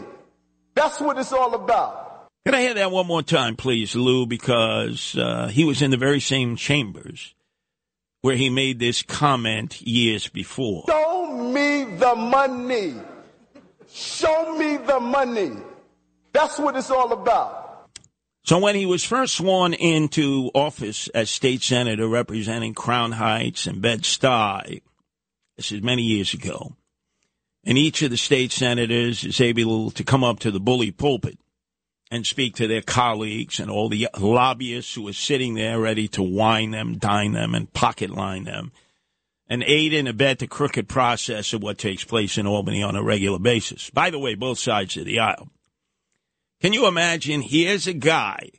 That's 0.74 1.00
what 1.02 1.18
it's 1.18 1.34
all 1.34 1.54
about. 1.54 2.28
Can 2.46 2.56
I 2.56 2.62
hear 2.62 2.74
that 2.76 2.92
one 2.92 3.06
more 3.06 3.22
time, 3.22 3.56
please, 3.56 3.96
Lou? 3.96 4.26
Because 4.26 5.16
uh, 5.16 5.48
he 5.48 5.64
was 5.64 5.82
in 5.82 5.92
the 5.92 5.98
very 5.98 6.20
same 6.20 6.56
chambers 6.56 7.36
where 8.22 8.36
he 8.36 8.50
made 8.50 8.80
this 8.80 9.02
comment 9.02 9.82
years 9.82 10.28
before. 10.28 10.86
Show 10.88 11.52
me 11.52 11.84
the 11.98 12.16
money. 12.16 12.96
Show 13.92 14.58
me 14.58 14.78
the 14.78 15.00
money. 15.00 15.52
That's 16.34 16.58
what 16.58 16.76
it's 16.78 16.90
all 16.90 17.12
about. 17.12 17.90
So 18.44 18.58
when 18.58 18.76
he 18.76 18.88
was 18.88 19.04
first 19.04 19.36
sworn 19.36 19.74
into 19.74 20.50
office 20.56 21.08
as 21.10 21.30
state 21.30 21.62
senator 21.62 22.08
representing 22.08 22.74
Crown 22.74 23.12
Heights 23.12 23.68
and 23.68 23.82
Bed-Stuy, 23.82 24.82
this 25.58 25.72
is 25.72 25.84
many 25.84 26.02
years 26.02 26.34
ago, 26.34 26.76
and 27.64 27.78
each 27.78 28.02
of 28.02 28.10
the 28.10 28.18
state 28.18 28.52
senators 28.52 29.24
is 29.24 29.40
able 29.40 29.92
to 29.92 30.04
come 30.04 30.24
up 30.24 30.40
to 30.40 30.52
the 30.52 30.60
bully 30.60 30.92
pulpit 30.92 31.38
and 32.10 32.26
speak 32.26 32.56
to 32.56 32.68
their 32.68 32.82
colleagues 32.82 33.60
and 33.60 33.72
all 33.72 33.88
the 33.88 34.08
lobbyists 34.20 34.96
who 34.96 35.08
are 35.08 35.14
sitting 35.14 35.54
there 35.54 35.80
ready 35.80 36.08
to 36.10 36.22
wine 36.22 36.72
them, 36.72 36.98
dine 36.98 37.32
them, 37.32 37.56
and 37.56 37.72
pocket 37.72 38.10
line 38.10 38.44
them, 38.44 38.72
and 39.48 39.64
aid 39.64 39.94
and 39.94 40.08
abet 40.08 40.40
the 40.40 40.48
crooked 40.48 40.90
process 40.90 41.54
of 41.54 41.64
what 41.64 41.78
takes 41.78 42.04
place 42.04 42.38
in 42.38 42.46
Albany 42.46 42.84
on 42.84 42.96
a 42.96 43.04
regular 43.04 43.40
basis. 43.40 43.90
By 43.90 44.10
the 44.10 44.20
way, 44.20 44.36
both 44.36 44.60
sides 44.60 44.98
of 44.98 45.06
the 45.06 45.20
aisle. 45.20 45.50
Can 46.62 46.74
you 46.74 46.86
imagine? 46.86 47.42
Here's 47.42 47.88
a 47.88 47.94
guy 47.94 48.52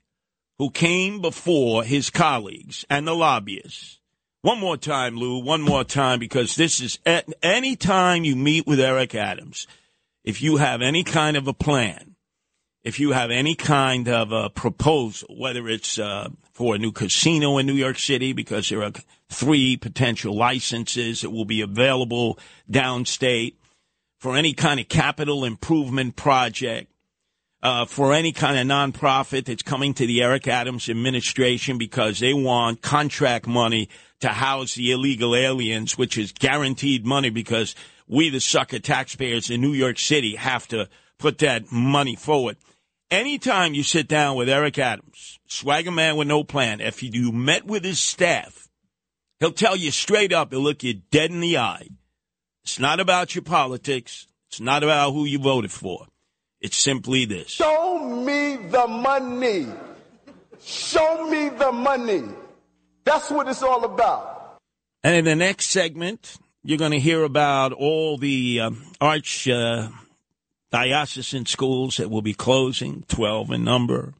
who 0.58 0.70
came 0.70 1.20
before 1.20 1.84
his 1.84 2.10
colleagues 2.10 2.84
and 2.88 3.06
the 3.06 3.14
lobbyists. 3.14 4.00
One 4.42 4.58
more 4.58 4.76
time, 4.76 5.16
Lou, 5.16 5.38
one 5.38 5.62
more 5.62 5.84
time, 5.84 6.18
because 6.18 6.56
this 6.56 6.80
is 6.80 6.98
at 7.06 7.32
any 7.44 7.76
time 7.76 8.24
you 8.24 8.34
meet 8.34 8.66
with 8.66 8.80
Eric 8.80 9.14
Adams, 9.14 9.68
if 10.24 10.42
you 10.42 10.56
have 10.56 10.82
any 10.82 11.04
kind 11.04 11.36
of 11.36 11.46
a 11.46 11.52
plan, 11.52 12.16
if 12.82 12.98
you 12.98 13.12
have 13.12 13.30
any 13.30 13.54
kind 13.54 14.08
of 14.08 14.32
a 14.32 14.50
proposal, 14.50 15.36
whether 15.38 15.68
it's 15.68 15.96
uh, 15.96 16.28
for 16.52 16.74
a 16.74 16.78
new 16.78 16.90
casino 16.90 17.58
in 17.58 17.66
New 17.66 17.74
York 17.74 18.00
City, 18.00 18.32
because 18.32 18.68
there 18.68 18.82
are 18.82 18.90
three 19.30 19.76
potential 19.76 20.34
licenses 20.34 21.20
that 21.20 21.30
will 21.30 21.44
be 21.44 21.60
available 21.60 22.36
downstate, 22.68 23.54
for 24.18 24.36
any 24.36 24.54
kind 24.54 24.80
of 24.80 24.88
capital 24.88 25.44
improvement 25.44 26.16
project, 26.16 26.91
uh, 27.62 27.84
for 27.84 28.12
any 28.12 28.32
kind 28.32 28.58
of 28.58 28.66
nonprofit 28.66 29.44
that's 29.44 29.62
coming 29.62 29.94
to 29.94 30.06
the 30.06 30.22
Eric 30.22 30.48
Adams 30.48 30.88
administration 30.88 31.78
because 31.78 32.18
they 32.18 32.34
want 32.34 32.82
contract 32.82 33.46
money 33.46 33.88
to 34.20 34.28
house 34.28 34.74
the 34.74 34.90
illegal 34.92 35.34
aliens, 35.34 35.96
which 35.96 36.18
is 36.18 36.32
guaranteed 36.32 37.06
money 37.06 37.30
because 37.30 37.74
we, 38.08 38.30
the 38.30 38.40
sucker 38.40 38.78
taxpayers 38.78 39.50
in 39.50 39.60
New 39.60 39.72
York 39.72 39.98
City, 39.98 40.36
have 40.36 40.66
to 40.68 40.88
put 41.18 41.38
that 41.38 41.70
money 41.70 42.16
forward 42.16 42.56
anytime 43.12 43.74
you 43.74 43.82
sit 43.84 44.08
down 44.08 44.36
with 44.36 44.48
Eric 44.48 44.78
Adams, 44.78 45.38
swagger 45.46 45.92
man 45.92 46.16
with 46.16 46.26
no 46.26 46.42
plan, 46.42 46.80
if 46.80 47.02
you 47.02 47.30
met 47.30 47.64
with 47.64 47.84
his 47.84 48.00
staff, 48.00 48.68
he'll 49.38 49.52
tell 49.52 49.76
you 49.76 49.90
straight 49.92 50.32
up, 50.32 50.50
he'll 50.50 50.60
look 50.60 50.82
you 50.82 50.94
dead 50.94 51.30
in 51.30 51.40
the 51.40 51.58
eye. 51.58 51.88
It's 52.64 52.78
not 52.78 52.98
about 52.98 53.34
your 53.34 53.42
politics. 53.42 54.26
It's 54.48 54.60
not 54.60 54.82
about 54.82 55.12
who 55.12 55.24
you 55.24 55.38
voted 55.38 55.70
for. 55.70 56.06
It's 56.62 56.76
simply 56.76 57.24
this. 57.24 57.50
Show 57.50 57.98
me 57.98 58.56
the 58.70 58.86
money. 58.86 59.66
Show 60.64 61.28
me 61.28 61.48
the 61.48 61.72
money. 61.72 62.22
That's 63.04 63.30
what 63.30 63.48
it's 63.48 63.62
all 63.62 63.84
about. 63.84 64.58
And 65.02 65.16
in 65.16 65.24
the 65.24 65.34
next 65.34 65.66
segment, 65.66 66.36
you're 66.62 66.78
going 66.78 66.92
to 66.92 67.00
hear 67.00 67.24
about 67.24 67.72
all 67.72 68.16
the 68.16 68.60
um, 68.60 68.84
arch 69.00 69.48
uh, 69.48 69.88
diocesan 70.70 71.46
schools 71.46 71.96
that 71.96 72.08
will 72.08 72.22
be 72.22 72.34
closing, 72.34 73.04
12 73.08 73.50
in 73.50 73.64
number. 73.64 74.14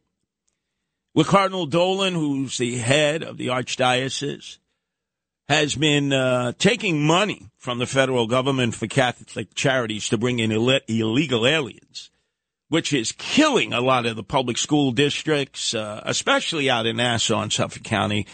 With 1.14 1.28
Cardinal 1.28 1.66
Dolan, 1.66 2.14
who's 2.14 2.58
the 2.58 2.78
head 2.78 3.22
of 3.22 3.36
the 3.36 3.48
Archdiocese, 3.48 4.58
has 5.48 5.74
been 5.74 6.12
uh, 6.12 6.52
taking 6.58 7.04
money 7.04 7.50
from 7.58 7.78
the 7.78 7.86
federal 7.86 8.26
government 8.26 8.74
for 8.74 8.86
Catholic 8.86 9.54
charities 9.54 10.08
to 10.08 10.18
bring 10.18 10.38
in 10.38 10.50
Ill- 10.50 10.80
illegal 10.88 11.46
aliens, 11.46 12.10
which 12.72 12.94
is 12.94 13.12
killing 13.12 13.74
a 13.74 13.82
lot 13.82 14.06
of 14.06 14.16
the 14.16 14.22
public 14.22 14.56
school 14.56 14.92
districts, 14.92 15.74
uh, 15.74 16.00
especially 16.06 16.70
out 16.70 16.86
in 16.86 16.96
Nassau 16.96 17.42
and 17.42 17.52
Suffolk 17.52 17.82
County, 17.82 18.26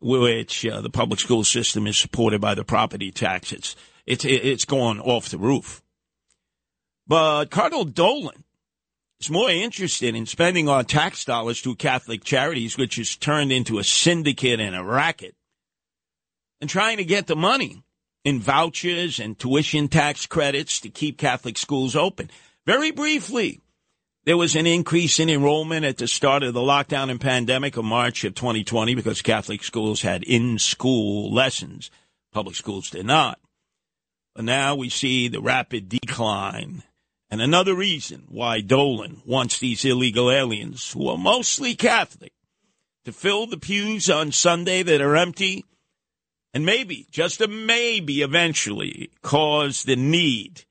which 0.00 0.64
uh, 0.64 0.80
the 0.80 0.88
public 0.88 1.20
school 1.20 1.44
system 1.44 1.86
is 1.86 1.98
supported 1.98 2.40
by 2.40 2.54
the 2.54 2.64
property 2.64 3.10
tax. 3.10 3.52
It's, 3.52 3.76
it's, 4.06 4.24
it's 4.24 4.64
gone 4.64 4.98
off 4.98 5.28
the 5.28 5.36
roof. 5.36 5.82
But 7.06 7.50
Cardinal 7.50 7.84
Dolan 7.84 8.44
is 9.20 9.28
more 9.28 9.50
interested 9.50 10.14
in 10.14 10.24
spending 10.24 10.70
our 10.70 10.84
tax 10.84 11.26
dollars 11.26 11.60
to 11.60 11.74
Catholic 11.74 12.24
charities, 12.24 12.78
which 12.78 12.96
has 12.96 13.14
turned 13.14 13.52
into 13.52 13.78
a 13.78 13.84
syndicate 13.84 14.58
and 14.58 14.74
a 14.74 14.82
racket, 14.82 15.34
and 16.62 16.70
trying 16.70 16.96
to 16.96 17.04
get 17.04 17.26
the 17.26 17.36
money 17.36 17.82
in 18.24 18.40
vouchers 18.40 19.20
and 19.20 19.38
tuition 19.38 19.88
tax 19.88 20.24
credits 20.24 20.80
to 20.80 20.88
keep 20.88 21.18
Catholic 21.18 21.58
schools 21.58 21.94
open. 21.94 22.30
Very 22.64 22.90
briefly, 22.90 23.60
there 24.24 24.36
was 24.36 24.54
an 24.54 24.66
increase 24.66 25.18
in 25.18 25.28
enrollment 25.28 25.84
at 25.84 25.98
the 25.98 26.06
start 26.06 26.42
of 26.42 26.54
the 26.54 26.60
lockdown 26.60 27.10
and 27.10 27.20
pandemic 27.20 27.76
of 27.76 27.84
March 27.84 28.24
of 28.24 28.34
2020 28.34 28.94
because 28.94 29.22
Catholic 29.22 29.64
schools 29.64 30.02
had 30.02 30.22
in 30.22 30.58
school 30.58 31.32
lessons. 31.32 31.90
Public 32.32 32.54
schools 32.54 32.90
did 32.90 33.06
not. 33.06 33.38
But 34.34 34.44
now 34.44 34.74
we 34.74 34.88
see 34.88 35.28
the 35.28 35.40
rapid 35.40 35.88
decline 35.88 36.82
and 37.32 37.40
another 37.40 37.74
reason 37.74 38.24
why 38.28 38.60
Dolan 38.60 39.22
wants 39.24 39.58
these 39.58 39.86
illegal 39.86 40.30
aliens, 40.30 40.92
who 40.92 41.08
are 41.08 41.16
mostly 41.16 41.74
Catholic, 41.74 42.34
to 43.06 43.12
fill 43.12 43.46
the 43.46 43.56
pews 43.56 44.10
on 44.10 44.32
Sunday 44.32 44.82
that 44.82 45.00
are 45.00 45.16
empty 45.16 45.64
and 46.52 46.66
maybe, 46.66 47.06
just 47.10 47.40
a 47.40 47.48
maybe, 47.48 48.20
eventually 48.20 49.10
cause 49.22 49.84
the 49.84 49.96
need 49.96 50.66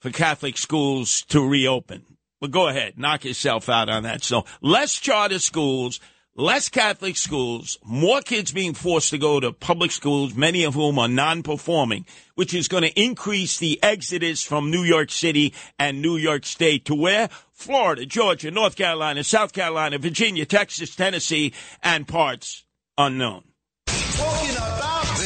for 0.00 0.08
Catholic 0.10 0.56
schools 0.56 1.26
to 1.28 1.46
reopen. 1.46 2.11
But 2.42 2.50
go 2.50 2.66
ahead, 2.66 2.98
knock 2.98 3.24
yourself 3.24 3.68
out 3.68 3.88
on 3.88 4.02
that. 4.02 4.24
So 4.24 4.46
less 4.60 4.98
charter 4.98 5.38
schools, 5.38 6.00
less 6.34 6.68
Catholic 6.68 7.16
schools, 7.16 7.78
more 7.84 8.20
kids 8.20 8.50
being 8.50 8.74
forced 8.74 9.10
to 9.10 9.18
go 9.18 9.38
to 9.38 9.52
public 9.52 9.92
schools, 9.92 10.34
many 10.34 10.64
of 10.64 10.74
whom 10.74 10.98
are 10.98 11.06
non-performing, 11.06 12.04
which 12.34 12.52
is 12.52 12.66
going 12.66 12.82
to 12.82 13.00
increase 13.00 13.60
the 13.60 13.80
exodus 13.80 14.42
from 14.42 14.72
New 14.72 14.82
York 14.82 15.12
City 15.12 15.54
and 15.78 16.02
New 16.02 16.16
York 16.16 16.44
State 16.44 16.84
to 16.86 16.96
where? 16.96 17.28
Florida, 17.52 18.04
Georgia, 18.06 18.50
North 18.50 18.74
Carolina, 18.74 19.22
South 19.22 19.52
Carolina, 19.52 19.98
Virginia, 19.98 20.44
Texas, 20.44 20.96
Tennessee, 20.96 21.52
and 21.80 22.08
parts 22.08 22.64
unknown. 22.98 23.44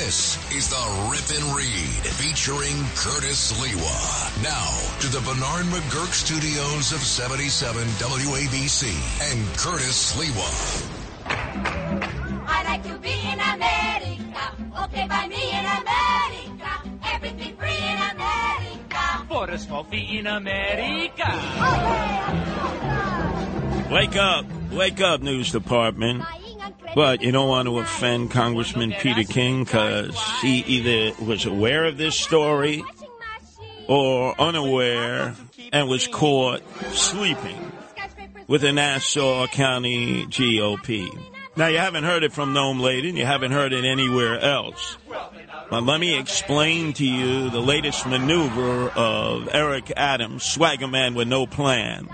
This 0.07 0.39
is 0.55 0.69
the 0.71 1.11
Rip 1.11 1.29
and 1.35 1.57
Read 1.57 2.07
featuring 2.15 2.79
Curtis 2.95 3.51
Sliwa. 3.51 4.41
Now 4.41 4.71
to 5.01 5.09
the 5.09 5.19
Bernard 5.27 5.67
McGuirk 5.67 6.13
studios 6.15 6.93
of 6.93 7.01
77 7.01 7.83
WABC 7.99 8.87
and 9.33 9.59
Curtis 9.59 10.15
Sliwa. 10.15 10.47
I 11.27 12.63
like 12.63 12.85
to 12.85 12.97
be 13.01 13.19
in 13.19 13.41
America. 13.41 14.55
Okay, 14.85 15.09
by 15.09 15.27
me 15.27 15.43
in 15.51 15.67
America. 15.83 16.71
Everything 17.13 17.57
free 17.57 17.75
in 17.75 17.99
America. 18.15 19.27
For 19.29 19.51
a 19.51 19.59
small 19.59 19.83
fee 19.83 20.19
in 20.21 20.29
America. 20.29 21.27
Oh, 21.27 21.83
okay. 23.83 23.93
Wake 23.93 24.15
up. 24.15 24.47
Wake 24.71 25.01
up, 25.01 25.21
news 25.21 25.51
department. 25.51 26.23
But 26.97 27.21
you 27.21 27.31
don't 27.31 27.47
want 27.47 27.69
to 27.69 27.79
offend 27.79 28.31
Congressman 28.31 28.95
Peter 28.99 29.23
King 29.23 29.65
because 29.65 30.19
he 30.41 30.61
either 30.61 31.23
was 31.23 31.45
aware 31.45 31.85
of 31.85 31.99
this 31.99 32.19
story 32.19 32.83
or 33.87 34.35
unaware 34.41 35.35
and 35.75 35.91
was 35.91 36.07
caught 36.07 36.62
sleeping 36.93 37.71
with 38.47 38.62
the 38.62 38.73
Nassau 38.73 39.47
County 39.47 40.25
GOP. 40.25 41.11
Now, 41.55 41.67
you 41.67 41.76
haven't 41.76 42.05
heard 42.05 42.25
it 42.25 42.33
from 42.33 42.55
Noam 42.55 42.81
Laden. 42.81 43.15
You 43.15 43.26
haven't 43.26 43.53
heard 43.53 43.75
it 43.75 43.85
anywhere 43.85 44.38
else. 44.38 44.97
But 45.69 45.83
let 45.83 46.00
me 46.00 46.19
explain 46.19 46.95
to 46.95 47.05
you 47.05 47.50
the 47.50 47.61
latest 47.61 48.07
maneuver 48.07 48.88
of 48.88 49.50
Eric 49.53 49.93
Adams, 49.99 50.45
swagger 50.45 50.88
man 50.88 51.15
with 51.15 51.29
no 51.29 51.47
plan, 51.47 52.09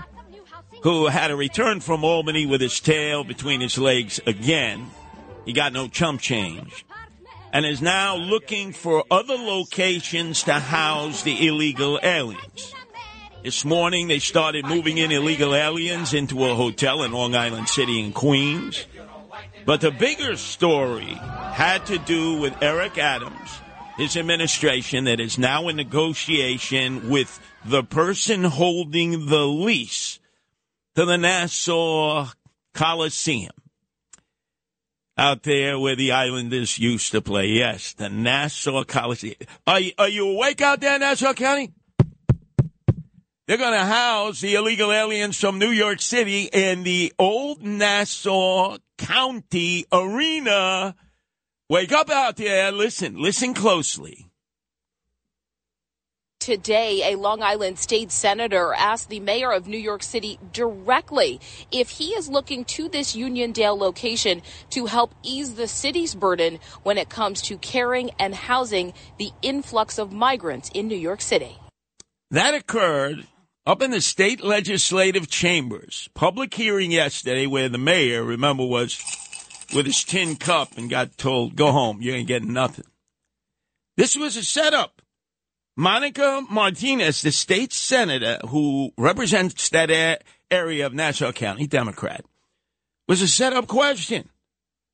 who 0.83 1.07
had 1.07 1.29
to 1.29 1.35
return 1.35 1.79
from 1.79 2.03
Albany 2.03 2.45
with 2.45 2.59
his 2.59 2.79
tail 2.81 3.23
between 3.23 3.61
his 3.61 3.77
legs 3.77 4.19
again. 4.27 4.91
He 5.45 5.53
got 5.53 5.71
no 5.71 5.87
chump 5.87 6.19
change. 6.19 6.85
And 7.53 7.65
is 7.65 7.81
now 7.81 8.17
looking 8.17 8.73
for 8.73 9.05
other 9.09 9.35
locations 9.35 10.43
to 10.43 10.53
house 10.53 11.23
the 11.23 11.47
illegal 11.47 11.99
aliens. 12.03 12.73
This 13.43 13.63
morning, 13.63 14.07
they 14.07 14.19
started 14.19 14.65
moving 14.65 14.97
in 14.97 15.11
illegal 15.11 15.55
aliens 15.55 16.13
into 16.13 16.45
a 16.45 16.55
hotel 16.55 17.03
in 17.03 17.11
Long 17.11 17.35
Island 17.35 17.69
City 17.69 17.99
in 17.99 18.11
Queens. 18.11 18.85
But 19.65 19.81
the 19.81 19.91
bigger 19.91 20.35
story 20.35 21.13
had 21.53 21.85
to 21.85 21.97
do 21.97 22.39
with 22.39 22.61
Eric 22.61 22.97
Adams, 22.97 23.61
his 23.97 24.17
administration 24.17 25.05
that 25.05 25.21
is 25.21 25.37
now 25.37 25.69
in 25.69 25.77
negotiation 25.77 27.09
with 27.09 27.39
the 27.63 27.83
person 27.83 28.43
holding 28.43 29.27
the 29.27 29.45
lease 29.45 30.19
to 30.95 31.05
the 31.05 31.17
Nassau 31.17 32.27
Coliseum. 32.73 33.51
Out 35.15 35.43
there 35.43 35.77
where 35.77 35.95
the 35.95 36.11
Islanders 36.11 36.79
used 36.79 37.11
to 37.11 37.21
play. 37.21 37.47
Yes, 37.47 37.93
the 37.93 38.09
Nassau 38.09 38.83
Coliseum. 38.83 39.35
Are 39.67 39.79
you, 39.79 39.91
are 39.97 40.09
you 40.09 40.29
awake 40.29 40.61
out 40.61 40.81
there, 40.81 40.95
in 40.95 41.01
Nassau 41.01 41.33
County? 41.33 41.71
They're 43.45 43.57
going 43.57 43.77
to 43.77 43.85
house 43.85 44.41
the 44.41 44.55
illegal 44.55 44.91
aliens 44.91 45.39
from 45.39 45.59
New 45.59 45.69
York 45.69 46.01
City 46.01 46.49
in 46.51 46.83
the 46.83 47.13
old 47.19 47.61
Nassau 47.61 48.77
County 48.97 49.85
Arena. 49.91 50.95
Wake 51.69 51.91
up 51.91 52.09
out 52.09 52.37
there. 52.37 52.71
Listen, 52.71 53.21
listen 53.21 53.53
closely. 53.53 54.31
Today, 56.43 57.13
a 57.13 57.17
Long 57.17 57.41
Island 57.41 57.79
state 57.79 58.11
senator 58.11 58.73
asked 58.73 59.07
the 59.07 59.21
mayor 59.21 59.53
of 59.53 59.65
New 59.65 59.77
York 59.77 60.03
City 60.03 60.37
directly 60.51 61.39
if 61.71 61.91
he 61.91 62.09
is 62.09 62.27
looking 62.27 62.65
to 62.65 62.89
this 62.89 63.15
Uniondale 63.15 63.77
location 63.77 64.41
to 64.71 64.87
help 64.87 65.15
ease 65.23 65.53
the 65.53 65.69
city's 65.69 66.13
burden 66.13 66.59
when 66.83 66.97
it 66.97 67.07
comes 67.07 67.41
to 67.43 67.57
caring 67.57 68.11
and 68.19 68.35
housing 68.35 68.91
the 69.17 69.31
influx 69.41 69.97
of 69.97 70.11
migrants 70.11 70.69
in 70.73 70.89
New 70.89 70.97
York 70.97 71.21
City. 71.21 71.55
That 72.29 72.53
occurred 72.53 73.25
up 73.65 73.81
in 73.81 73.91
the 73.91 74.01
state 74.01 74.43
legislative 74.43 75.29
chambers. 75.29 76.09
Public 76.13 76.53
hearing 76.53 76.91
yesterday 76.91 77.47
where 77.47 77.69
the 77.69 77.77
mayor, 77.77 78.21
remember, 78.21 78.65
was 78.65 79.01
with 79.73 79.85
his 79.85 80.03
tin 80.03 80.35
cup 80.35 80.77
and 80.77 80.89
got 80.89 81.17
told, 81.17 81.55
go 81.55 81.71
home, 81.71 82.01
you 82.01 82.11
ain't 82.11 82.27
getting 82.27 82.51
nothing. 82.51 82.83
This 83.95 84.17
was 84.17 84.35
a 84.35 84.43
setup. 84.43 85.02
Monica 85.75 86.45
Martinez, 86.51 87.23
the 87.23 87.31
state 87.31 87.73
senator 87.73 88.37
who 88.49 88.91
represents 88.97 89.69
that 89.69 90.21
area 90.51 90.85
of 90.85 90.93
Nassau 90.93 91.31
County, 91.31 91.65
Democrat, 91.65 92.23
was 93.07 93.23
a 93.23 93.27
setup 93.27 93.67
question. 93.67 94.29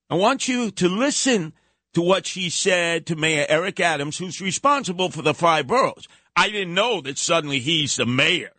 I 0.09 0.15
want 0.15 0.48
you 0.48 0.71
to 0.71 0.88
listen 0.88 1.53
to 1.93 2.01
what 2.01 2.25
she 2.25 2.50
said 2.50 3.05
to 3.07 3.15
Mayor 3.17 3.45
Eric 3.50 3.79
Adams, 3.81 4.17
who's 4.17 4.39
responsible 4.39 5.09
for 5.09 5.21
the 5.21 5.33
five 5.33 5.67
boroughs. 5.67 6.07
I 6.36 6.50
didn't 6.50 6.74
know 6.74 7.01
that 7.01 7.17
suddenly 7.17 7.60
he's 7.60 7.97
the 7.97 8.06
mayor 8.06 8.51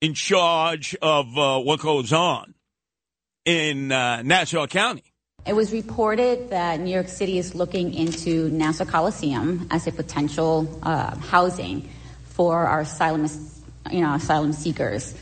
in 0.00 0.14
charge 0.14 0.96
of 1.00 1.38
uh, 1.38 1.60
what 1.60 1.80
goes 1.80 2.12
on 2.12 2.54
in 3.44 3.92
uh, 3.92 4.22
Nassau 4.22 4.66
County. 4.66 5.04
It 5.46 5.54
was 5.54 5.72
reported 5.72 6.50
that 6.50 6.80
New 6.80 6.92
York 6.92 7.08
City 7.08 7.38
is 7.38 7.54
looking 7.54 7.94
into 7.94 8.50
Nassau 8.50 8.84
Coliseum 8.84 9.68
as 9.70 9.86
a 9.86 9.92
potential 9.92 10.80
uh, 10.82 11.16
housing 11.16 11.88
for 12.24 12.66
our 12.66 12.80
asylum, 12.80 13.28
you 13.90 14.00
know, 14.00 14.14
asylum 14.14 14.52
seekers. 14.52 15.14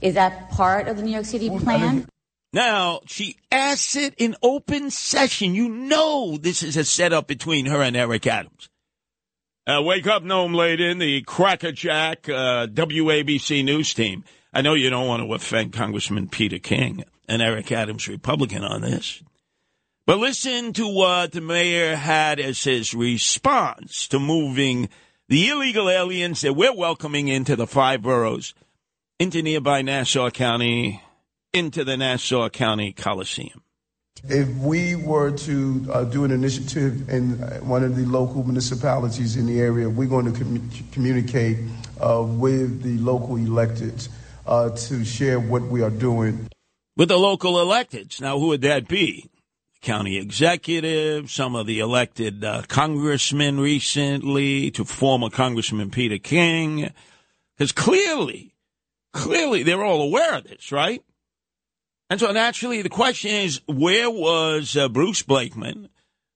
Is 0.00 0.14
that 0.14 0.50
part 0.50 0.88
of 0.88 0.96
the 0.96 1.02
New 1.02 1.12
York 1.12 1.26
City 1.26 1.50
plan? 1.50 2.08
Now, 2.52 3.00
she 3.06 3.36
asks 3.52 3.96
it 3.96 4.14
in 4.16 4.34
open 4.42 4.90
session. 4.90 5.54
You 5.54 5.68
know 5.68 6.38
this 6.38 6.62
is 6.62 6.78
a 6.78 6.84
setup 6.84 7.26
between 7.26 7.66
her 7.66 7.82
and 7.82 7.94
Eric 7.94 8.26
Adams. 8.26 8.70
Uh, 9.66 9.82
wake 9.82 10.06
up, 10.06 10.22
Noam 10.22 10.54
Laden, 10.54 10.98
the 10.98 11.20
Crackerjack 11.22 12.28
uh, 12.28 12.66
WABC 12.68 13.64
news 13.64 13.92
team. 13.92 14.24
I 14.54 14.62
know 14.62 14.72
you 14.72 14.88
don't 14.88 15.08
want 15.08 15.22
to 15.22 15.34
offend 15.34 15.74
Congressman 15.74 16.28
Peter 16.28 16.58
King 16.58 17.04
and 17.28 17.42
Eric 17.42 17.72
Adams, 17.72 18.08
Republican, 18.08 18.62
on 18.62 18.80
this. 18.80 19.22
But 20.06 20.18
listen 20.18 20.72
to 20.74 20.86
what 20.86 21.32
the 21.32 21.40
mayor 21.40 21.96
had 21.96 22.38
as 22.38 22.62
his 22.62 22.94
response 22.94 24.06
to 24.06 24.20
moving 24.20 24.88
the 25.28 25.48
illegal 25.48 25.90
aliens 25.90 26.42
that 26.42 26.54
we're 26.54 26.72
welcoming 26.72 27.26
into 27.26 27.56
the 27.56 27.66
five 27.66 28.02
boroughs, 28.02 28.54
into 29.18 29.42
nearby 29.42 29.82
Nassau 29.82 30.30
County, 30.30 31.02
into 31.52 31.82
the 31.82 31.96
Nassau 31.96 32.48
County 32.50 32.92
Coliseum. 32.92 33.64
If 34.28 34.48
we 34.58 34.94
were 34.94 35.32
to 35.38 35.86
uh, 35.92 36.04
do 36.04 36.22
an 36.22 36.30
initiative 36.30 37.08
in 37.08 37.42
uh, 37.42 37.58
one 37.58 37.82
of 37.82 37.96
the 37.96 38.04
local 38.04 38.44
municipalities 38.44 39.34
in 39.34 39.46
the 39.46 39.58
area, 39.58 39.90
we're 39.90 40.08
going 40.08 40.32
to 40.32 40.38
commu- 40.38 40.92
communicate 40.92 41.58
uh, 42.00 42.22
with 42.24 42.82
the 42.82 42.96
local 42.98 43.34
electeds 43.38 44.08
uh, 44.46 44.70
to 44.70 45.04
share 45.04 45.40
what 45.40 45.62
we 45.62 45.82
are 45.82 45.90
doing. 45.90 46.48
With 46.96 47.08
the 47.08 47.18
local 47.18 47.54
electeds. 47.54 48.20
Now, 48.20 48.38
who 48.38 48.46
would 48.46 48.60
that 48.60 48.86
be? 48.86 49.28
County 49.86 50.16
executive, 50.16 51.30
some 51.30 51.54
of 51.54 51.68
the 51.68 51.78
elected 51.78 52.42
uh, 52.42 52.62
congressmen 52.66 53.60
recently, 53.60 54.72
to 54.72 54.84
former 54.84 55.30
Congressman 55.30 55.92
Peter 55.92 56.18
King. 56.18 56.90
Because 57.56 57.70
clearly, 57.70 58.52
clearly 59.12 59.62
they're 59.62 59.84
all 59.84 60.02
aware 60.02 60.34
of 60.34 60.42
this, 60.42 60.72
right? 60.72 61.04
And 62.10 62.18
so 62.18 62.32
naturally, 62.32 62.82
the 62.82 62.88
question 62.88 63.30
is, 63.30 63.60
where 63.68 64.10
was 64.10 64.76
uh, 64.76 64.88
Bruce 64.88 65.22
Blakeman, 65.22 65.88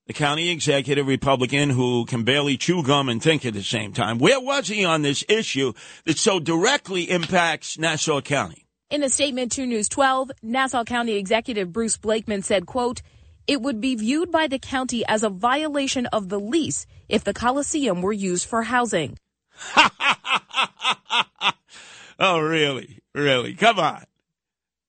the 0.07 0.13
county 0.13 0.49
executive 0.49 1.05
Republican 1.05 1.71
who 1.71 2.05
can 2.05 2.23
barely 2.23 2.55
chew 2.55 2.83
gum 2.83 3.09
and 3.09 3.21
think 3.21 3.45
at 3.45 3.53
the 3.53 3.63
same 3.63 3.91
time? 3.91 4.17
Where 4.17 4.39
was 4.39 4.69
he 4.69 4.85
on 4.85 5.01
this 5.01 5.25
issue 5.27 5.73
that 6.05 6.17
so 6.17 6.39
directly 6.39 7.11
impacts 7.11 7.77
Nassau 7.77 8.21
County? 8.21 8.65
In 8.89 9.03
a 9.03 9.09
statement 9.09 9.51
to 9.53 9.65
News 9.65 9.89
12, 9.89 10.31
Nassau 10.41 10.85
County 10.85 11.17
Executive 11.17 11.73
Bruce 11.73 11.97
Blakeman 11.97 12.43
said, 12.43 12.65
quote, 12.65 13.01
it 13.51 13.61
would 13.61 13.81
be 13.81 13.95
viewed 13.95 14.31
by 14.31 14.47
the 14.47 14.57
county 14.57 15.05
as 15.07 15.23
a 15.23 15.29
violation 15.29 16.05
of 16.05 16.29
the 16.29 16.39
lease 16.39 16.87
if 17.09 17.25
the 17.25 17.33
Coliseum 17.33 18.01
were 18.01 18.13
used 18.13 18.47
for 18.47 18.63
housing. 18.63 19.17
oh, 22.17 22.39
really? 22.39 23.01
Really? 23.13 23.53
Come 23.53 23.77
on. 23.77 24.05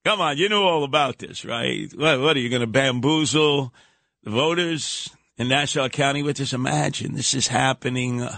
Come 0.05 0.21
on. 0.21 0.39
You 0.39 0.49
know 0.49 0.63
all 0.63 0.85
about 0.85 1.19
this, 1.19 1.45
right? 1.45 1.91
What, 1.93 2.21
what 2.21 2.37
are 2.37 2.39
you 2.39 2.51
going 2.51 2.61
to 2.61 2.69
bamboozle 2.69 3.75
the 4.23 4.31
voters 4.31 5.11
in 5.37 5.49
Nassau 5.49 5.89
County 5.89 6.23
with 6.23 6.37
this? 6.37 6.53
Imagine 6.53 7.15
this 7.17 7.35
is 7.35 7.49
happening 7.49 8.23
uh, 8.23 8.37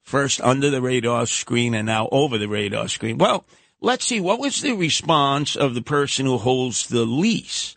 first 0.00 0.40
under 0.40 0.70
the 0.70 0.80
radar 0.80 1.26
screen 1.26 1.74
and 1.74 1.84
now 1.84 2.08
over 2.10 2.38
the 2.38 2.48
radar 2.48 2.88
screen. 2.88 3.18
Well, 3.18 3.44
let's 3.82 4.06
see. 4.06 4.20
What 4.20 4.40
was 4.40 4.62
the 4.62 4.72
response 4.72 5.54
of 5.54 5.74
the 5.74 5.82
person 5.82 6.24
who 6.24 6.38
holds 6.38 6.86
the 6.86 7.04
lease? 7.04 7.75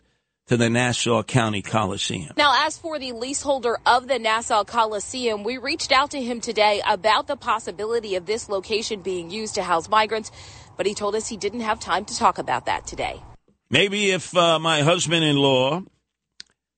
To 0.50 0.56
the 0.56 0.68
Nassau 0.68 1.22
County 1.22 1.62
Coliseum. 1.62 2.32
Now, 2.36 2.66
as 2.66 2.76
for 2.76 2.98
the 2.98 3.12
leaseholder 3.12 3.78
of 3.86 4.08
the 4.08 4.18
Nassau 4.18 4.64
Coliseum, 4.64 5.44
we 5.44 5.58
reached 5.58 5.92
out 5.92 6.10
to 6.10 6.20
him 6.20 6.40
today 6.40 6.82
about 6.90 7.28
the 7.28 7.36
possibility 7.36 8.16
of 8.16 8.26
this 8.26 8.48
location 8.48 9.00
being 9.00 9.30
used 9.30 9.54
to 9.54 9.62
house 9.62 9.88
migrants, 9.88 10.32
but 10.76 10.86
he 10.86 10.94
told 10.94 11.14
us 11.14 11.28
he 11.28 11.36
didn't 11.36 11.60
have 11.60 11.78
time 11.78 12.04
to 12.04 12.16
talk 12.16 12.38
about 12.38 12.66
that 12.66 12.84
today. 12.84 13.22
Maybe 13.70 14.10
if 14.10 14.36
uh, 14.36 14.58
my 14.58 14.80
husband 14.80 15.22
in 15.22 15.36
law, 15.36 15.82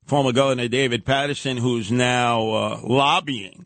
former 0.04 0.32
Governor 0.32 0.68
David 0.68 1.06
Paterson, 1.06 1.56
who's 1.56 1.90
now 1.90 2.50
uh, 2.50 2.80
lobbying 2.82 3.64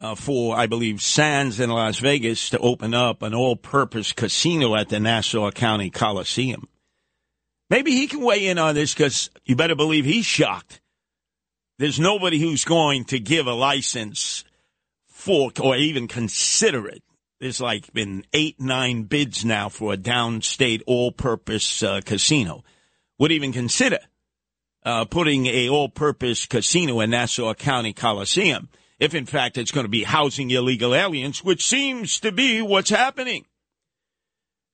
uh, 0.00 0.14
for, 0.14 0.56
I 0.56 0.66
believe, 0.66 1.02
Sands 1.02 1.60
in 1.60 1.68
Las 1.68 1.98
Vegas 1.98 2.48
to 2.48 2.58
open 2.60 2.94
up 2.94 3.20
an 3.20 3.34
all 3.34 3.56
purpose 3.56 4.14
casino 4.14 4.74
at 4.74 4.88
the 4.88 4.98
Nassau 4.98 5.50
County 5.50 5.90
Coliseum. 5.90 6.66
Maybe 7.72 7.92
he 7.92 8.06
can 8.06 8.20
weigh 8.20 8.48
in 8.48 8.58
on 8.58 8.74
this 8.74 8.92
because 8.92 9.30
you 9.46 9.56
better 9.56 9.74
believe 9.74 10.04
he's 10.04 10.26
shocked. 10.26 10.82
There's 11.78 11.98
nobody 11.98 12.38
who's 12.38 12.66
going 12.66 13.06
to 13.06 13.18
give 13.18 13.46
a 13.46 13.54
license 13.54 14.44
for 15.08 15.50
or 15.58 15.74
even 15.74 16.06
consider 16.06 16.86
it. 16.86 17.02
There's 17.40 17.62
like 17.62 17.90
been 17.94 18.26
eight, 18.34 18.60
nine 18.60 19.04
bids 19.04 19.42
now 19.42 19.70
for 19.70 19.94
a 19.94 19.96
downstate 19.96 20.82
all 20.86 21.12
purpose 21.12 21.82
uh, 21.82 22.02
casino. 22.04 22.62
Would 23.18 23.32
even 23.32 23.54
consider 23.54 24.00
uh, 24.84 25.06
putting 25.06 25.46
a 25.46 25.70
all-purpose 25.70 26.44
casino 26.44 27.00
in 27.00 27.08
Nassau 27.08 27.54
County 27.54 27.94
Coliseum. 27.94 28.68
If 28.98 29.14
in 29.14 29.24
fact 29.24 29.56
it's 29.56 29.72
going 29.72 29.84
to 29.86 29.88
be 29.88 30.02
housing 30.02 30.50
illegal 30.50 30.94
aliens, 30.94 31.42
which 31.42 31.64
seems 31.64 32.20
to 32.20 32.32
be 32.32 32.60
what's 32.60 32.90
happening. 32.90 33.46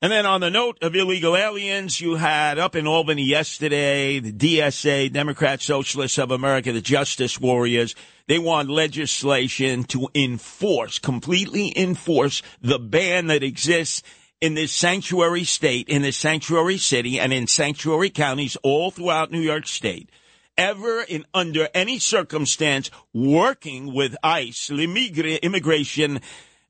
And 0.01 0.13
then 0.13 0.27
on 0.27 0.41
the 0.41 0.51
note 0.51 0.79
of 0.81 0.95
illegal 0.95 1.37
aliens, 1.37 2.01
you 2.01 2.15
had 2.15 2.57
up 2.57 2.77
in 2.77 2.87
Albany 2.87 3.25
yesterday 3.25 4.21
the 4.21 4.33
DSA, 4.33 5.13
Democrat 5.13 5.61
Socialists 5.61 6.19
of 6.19 6.31
America, 6.31 6.73
the 6.73 6.81
Justice 6.81 7.41
Warriors. 7.41 7.97
They 8.29 8.39
want 8.39 8.71
legislation 8.71 9.83
to 9.85 10.09
enforce, 10.15 11.01
completely 11.01 11.77
enforce 11.77 12.43
the 12.61 12.79
ban 12.79 13.27
that 13.27 13.43
exists 13.43 14.05
in 14.41 14.55
this 14.55 14.71
sanctuary 14.71 15.43
state, 15.43 15.89
in 15.89 16.03
this 16.03 16.17
sanctuary 16.17 16.79
city, 16.79 17.19
and 17.19 17.33
in 17.33 17.49
sanctuary 17.49 18.11
counties 18.11 18.57
all 18.63 18.93
throughout 18.93 19.33
New 19.33 19.41
York 19.41 19.67
State. 19.67 20.11
Ever 20.57 21.03
in 21.03 21.25
under 21.35 21.69
any 21.75 21.99
circumstance 21.99 22.89
working 23.13 23.93
with 23.93 24.17
ICE, 24.23 24.69
the 24.69 25.39
Immigration 25.43 26.21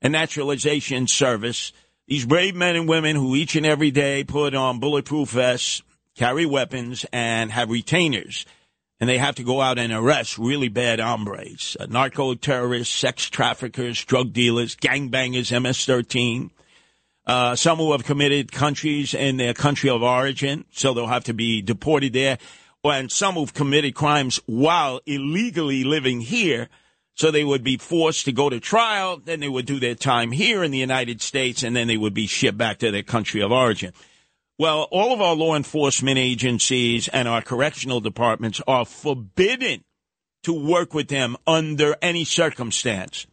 and 0.00 0.12
Naturalization 0.14 1.06
Service, 1.06 1.72
these 2.08 2.24
brave 2.24 2.56
men 2.56 2.74
and 2.74 2.88
women 2.88 3.14
who 3.14 3.36
each 3.36 3.54
and 3.54 3.66
every 3.66 3.90
day 3.90 4.24
put 4.24 4.54
on 4.54 4.80
bulletproof 4.80 5.30
vests, 5.30 5.82
carry 6.16 6.46
weapons, 6.46 7.04
and 7.12 7.52
have 7.52 7.70
retainers. 7.70 8.46
And 8.98 9.08
they 9.08 9.18
have 9.18 9.36
to 9.36 9.44
go 9.44 9.60
out 9.60 9.78
and 9.78 9.92
arrest 9.92 10.38
really 10.38 10.68
bad 10.68 11.00
hombres, 11.00 11.76
uh, 11.78 11.86
narco 11.86 12.34
terrorists, 12.34 12.92
sex 12.92 13.28
traffickers, 13.28 14.02
drug 14.04 14.32
dealers, 14.32 14.74
gangbangers, 14.74 15.52
MS 15.62 15.84
13. 15.84 16.50
Uh, 17.26 17.54
some 17.54 17.76
who 17.76 17.92
have 17.92 18.04
committed 18.04 18.50
countries 18.50 19.12
in 19.12 19.36
their 19.36 19.52
country 19.52 19.90
of 19.90 20.02
origin, 20.02 20.64
so 20.72 20.94
they'll 20.94 21.06
have 21.06 21.24
to 21.24 21.34
be 21.34 21.60
deported 21.60 22.14
there. 22.14 22.38
And 22.82 23.12
some 23.12 23.34
who've 23.34 23.52
committed 23.52 23.94
crimes 23.94 24.40
while 24.46 25.02
illegally 25.04 25.84
living 25.84 26.22
here 26.22 26.70
so 27.18 27.30
they 27.30 27.44
would 27.44 27.64
be 27.64 27.76
forced 27.76 28.24
to 28.26 28.32
go 28.32 28.48
to 28.48 28.60
trial, 28.60 29.20
then 29.22 29.40
they 29.40 29.48
would 29.48 29.66
do 29.66 29.80
their 29.80 29.96
time 29.96 30.30
here 30.30 30.62
in 30.62 30.70
the 30.70 30.78
United 30.78 31.20
States, 31.20 31.64
and 31.64 31.74
then 31.74 31.88
they 31.88 31.96
would 31.96 32.14
be 32.14 32.28
shipped 32.28 32.56
back 32.56 32.78
to 32.78 32.92
their 32.92 33.02
country 33.02 33.42
of 33.42 33.50
origin. 33.50 33.92
Well, 34.56 34.88
all 34.92 35.12
of 35.12 35.20
our 35.20 35.34
law 35.34 35.56
enforcement 35.56 36.18
agencies 36.18 37.08
and 37.08 37.26
our 37.26 37.42
correctional 37.42 38.00
departments 38.00 38.60
are 38.68 38.84
forbidden 38.84 39.82
to 40.44 40.52
work 40.52 40.94
with 40.94 41.08
them 41.08 41.36
under 41.44 41.96
any 42.00 42.24
circumstance. 42.24 43.26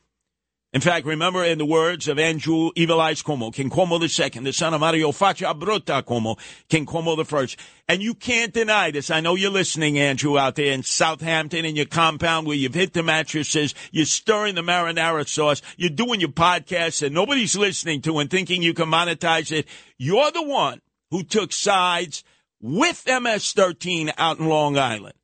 In 0.75 0.81
fact, 0.81 1.05
remember 1.05 1.41
in 1.41 1.57
the 1.57 1.65
words 1.65 2.09
of 2.09 2.19
Andrew 2.19 2.69
Evil 2.75 2.99
Eyes 2.99 3.23
Cuomo, 3.23 3.53
King 3.53 3.69
Cuomo 3.69 3.97
II, 3.97 4.43
the 4.43 4.51
son 4.51 4.73
of 4.73 4.81
Mario 4.81 5.13
Faccia 5.13 5.57
Brutta 5.57 6.03
Cuomo, 6.03 6.37
King 6.67 6.85
Cuomo 6.85 7.17
I. 7.17 7.55
And 7.87 8.03
you 8.03 8.13
can't 8.13 8.51
deny 8.51 8.91
this. 8.91 9.09
I 9.09 9.21
know 9.21 9.35
you're 9.35 9.51
listening, 9.51 9.97
Andrew, 9.97 10.37
out 10.37 10.55
there 10.55 10.73
in 10.73 10.83
Southampton 10.83 11.63
in 11.63 11.77
your 11.77 11.85
compound 11.85 12.45
where 12.45 12.57
you've 12.57 12.73
hit 12.73 12.91
the 12.91 13.03
mattresses, 13.03 13.73
you're 13.91 14.05
stirring 14.05 14.55
the 14.55 14.63
marinara 14.63 15.25
sauce, 15.25 15.61
you're 15.77 15.89
doing 15.89 16.19
your 16.19 16.31
podcast 16.31 17.01
and 17.05 17.15
nobody's 17.15 17.55
listening 17.55 18.01
to 18.01 18.19
and 18.19 18.29
thinking 18.29 18.61
you 18.61 18.73
can 18.73 18.89
monetize 18.89 19.53
it. 19.53 19.69
You're 19.97 20.31
the 20.31 20.43
one 20.43 20.81
who 21.09 21.23
took 21.23 21.53
sides 21.53 22.21
with 22.59 23.01
MS-13 23.07 24.11
out 24.17 24.39
in 24.39 24.49
Long 24.49 24.77
Island, 24.77 25.15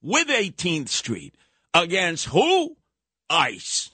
with 0.00 0.28
18th 0.28 0.88
Street, 0.88 1.34
against 1.74 2.26
who? 2.26 2.76
ICE. 3.30 3.90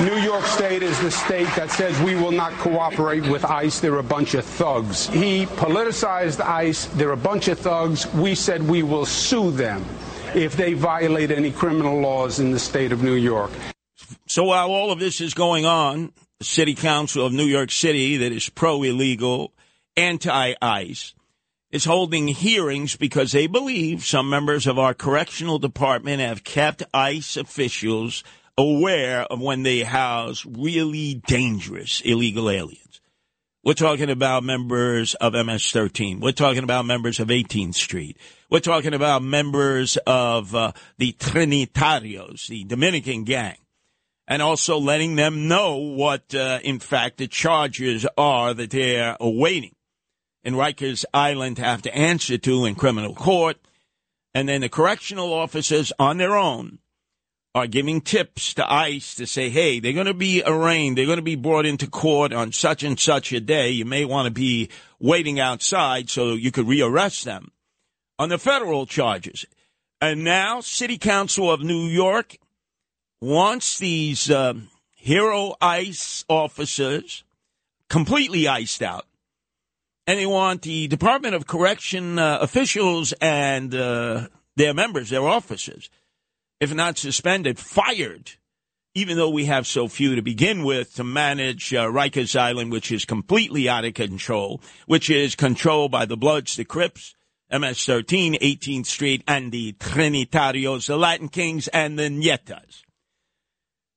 New 0.00 0.16
York 0.16 0.44
State 0.44 0.82
is 0.82 0.98
the 1.00 1.10
state 1.10 1.48
that 1.56 1.70
says 1.70 1.98
we 2.00 2.14
will 2.14 2.32
not 2.32 2.52
cooperate 2.54 3.26
with 3.28 3.44
ICE. 3.44 3.78
They're 3.80 3.98
a 3.98 4.02
bunch 4.02 4.34
of 4.34 4.44
thugs. 4.44 5.06
He 5.06 5.46
politicized 5.46 6.40
ICE. 6.40 6.86
They're 6.86 7.12
a 7.12 7.16
bunch 7.16 7.48
of 7.48 7.58
thugs. 7.58 8.12
We 8.14 8.34
said 8.34 8.62
we 8.62 8.82
will 8.82 9.06
sue 9.06 9.50
them 9.50 9.84
if 10.34 10.56
they 10.56 10.72
violate 10.72 11.30
any 11.30 11.52
criminal 11.52 12.00
laws 12.00 12.40
in 12.40 12.50
the 12.50 12.58
state 12.58 12.92
of 12.92 13.02
New 13.02 13.14
York. 13.14 13.50
So 14.26 14.44
while 14.44 14.70
all 14.70 14.90
of 14.90 14.98
this 14.98 15.20
is 15.20 15.34
going 15.34 15.66
on, 15.66 16.12
the 16.38 16.44
City 16.44 16.74
Council 16.74 17.24
of 17.24 17.32
New 17.32 17.44
York 17.44 17.70
City, 17.70 18.16
that 18.16 18.32
is 18.32 18.48
pro 18.48 18.82
illegal, 18.82 19.52
anti 19.96 20.54
ICE, 20.60 21.14
is 21.70 21.84
holding 21.84 22.28
hearings 22.28 22.96
because 22.96 23.32
they 23.32 23.46
believe 23.46 24.04
some 24.04 24.28
members 24.28 24.66
of 24.66 24.78
our 24.78 24.94
correctional 24.94 25.58
department 25.58 26.20
have 26.20 26.44
kept 26.44 26.82
ICE 26.92 27.36
officials 27.36 28.24
aware 28.56 29.22
of 29.22 29.40
when 29.40 29.62
they 29.62 29.80
house 29.80 30.44
really 30.44 31.22
dangerous 31.26 32.00
illegal 32.02 32.50
aliens. 32.50 33.00
We're 33.64 33.74
talking 33.74 34.10
about 34.10 34.42
members 34.42 35.14
of 35.14 35.34
MS 35.34 35.70
13. 35.70 36.18
We're 36.18 36.32
talking 36.32 36.64
about 36.64 36.84
members 36.84 37.20
of 37.20 37.28
18th 37.28 37.74
Street. 37.74 38.16
We're 38.50 38.58
talking 38.58 38.92
about 38.92 39.22
members 39.22 39.96
of 39.98 40.54
uh, 40.54 40.72
the 40.98 41.12
Trinitarios, 41.12 42.48
the 42.48 42.64
Dominican 42.64 43.22
gang, 43.22 43.58
and 44.26 44.42
also 44.42 44.78
letting 44.78 45.14
them 45.14 45.46
know 45.46 45.76
what, 45.76 46.34
uh, 46.34 46.58
in 46.64 46.80
fact, 46.80 47.18
the 47.18 47.28
charges 47.28 48.04
are 48.18 48.52
that 48.52 48.70
they're 48.70 49.16
awaiting 49.20 49.76
in 50.42 50.54
Rikers 50.54 51.04
Island 51.14 51.58
have 51.58 51.82
to 51.82 51.94
answer 51.94 52.38
to 52.38 52.64
in 52.64 52.74
criminal 52.74 53.14
court. 53.14 53.58
And 54.34 54.48
then 54.48 54.62
the 54.62 54.68
correctional 54.68 55.32
officers 55.32 55.92
on 55.98 56.16
their 56.16 56.34
own 56.36 56.78
are 57.54 57.66
giving 57.66 58.00
tips 58.00 58.54
to 58.54 58.72
ICE 58.72 59.14
to 59.16 59.26
say, 59.26 59.50
hey, 59.50 59.78
they're 59.78 59.92
going 59.92 60.06
to 60.06 60.14
be 60.14 60.42
arraigned. 60.44 60.96
They're 60.96 61.06
going 61.06 61.16
to 61.16 61.22
be 61.22 61.36
brought 61.36 61.66
into 61.66 61.86
court 61.86 62.32
on 62.32 62.52
such 62.52 62.82
and 62.82 62.98
such 62.98 63.32
a 63.32 63.40
day. 63.40 63.70
You 63.70 63.84
may 63.84 64.04
want 64.04 64.26
to 64.26 64.32
be 64.32 64.70
waiting 64.98 65.38
outside 65.38 66.08
so 66.08 66.32
you 66.32 66.50
could 66.50 66.66
rearrest 66.66 67.24
them 67.24 67.52
on 68.18 68.30
the 68.30 68.38
federal 68.38 68.86
charges. 68.86 69.44
And 70.00 70.24
now, 70.24 70.60
City 70.60 70.96
Council 70.96 71.50
of 71.50 71.60
New 71.60 71.86
York 71.86 72.38
wants 73.20 73.78
these 73.78 74.30
uh, 74.30 74.54
hero 74.96 75.54
ICE 75.60 76.24
officers 76.28 77.22
completely 77.88 78.48
iced 78.48 78.82
out. 78.82 79.06
And 80.06 80.18
they 80.18 80.26
want 80.26 80.62
the 80.62 80.88
Department 80.88 81.34
of 81.34 81.46
Correction 81.46 82.18
uh, 82.18 82.38
officials 82.40 83.12
and 83.20 83.72
uh, 83.74 84.28
their 84.56 84.74
members, 84.74 85.10
their 85.10 85.28
officers, 85.28 85.90
if 86.62 86.72
not 86.72 86.96
suspended, 86.96 87.58
fired, 87.58 88.30
even 88.94 89.16
though 89.16 89.30
we 89.30 89.46
have 89.46 89.66
so 89.66 89.88
few 89.88 90.14
to 90.14 90.22
begin 90.22 90.62
with 90.62 90.94
to 90.94 91.02
manage 91.02 91.74
uh, 91.74 91.86
Rikers 91.86 92.38
Island, 92.38 92.70
which 92.70 92.92
is 92.92 93.04
completely 93.04 93.68
out 93.68 93.84
of 93.84 93.94
control, 93.94 94.62
which 94.86 95.10
is 95.10 95.34
controlled 95.34 95.90
by 95.90 96.04
the 96.04 96.16
Bloods, 96.16 96.54
the 96.54 96.64
Crips, 96.64 97.16
MS 97.50 97.84
13, 97.84 98.34
18th 98.34 98.86
Street, 98.86 99.24
and 99.26 99.50
the 99.50 99.72
Trinitarios, 99.72 100.86
the 100.86 100.96
Latin 100.96 101.28
Kings, 101.28 101.66
and 101.66 101.98
the 101.98 102.08
Nietas. 102.08 102.82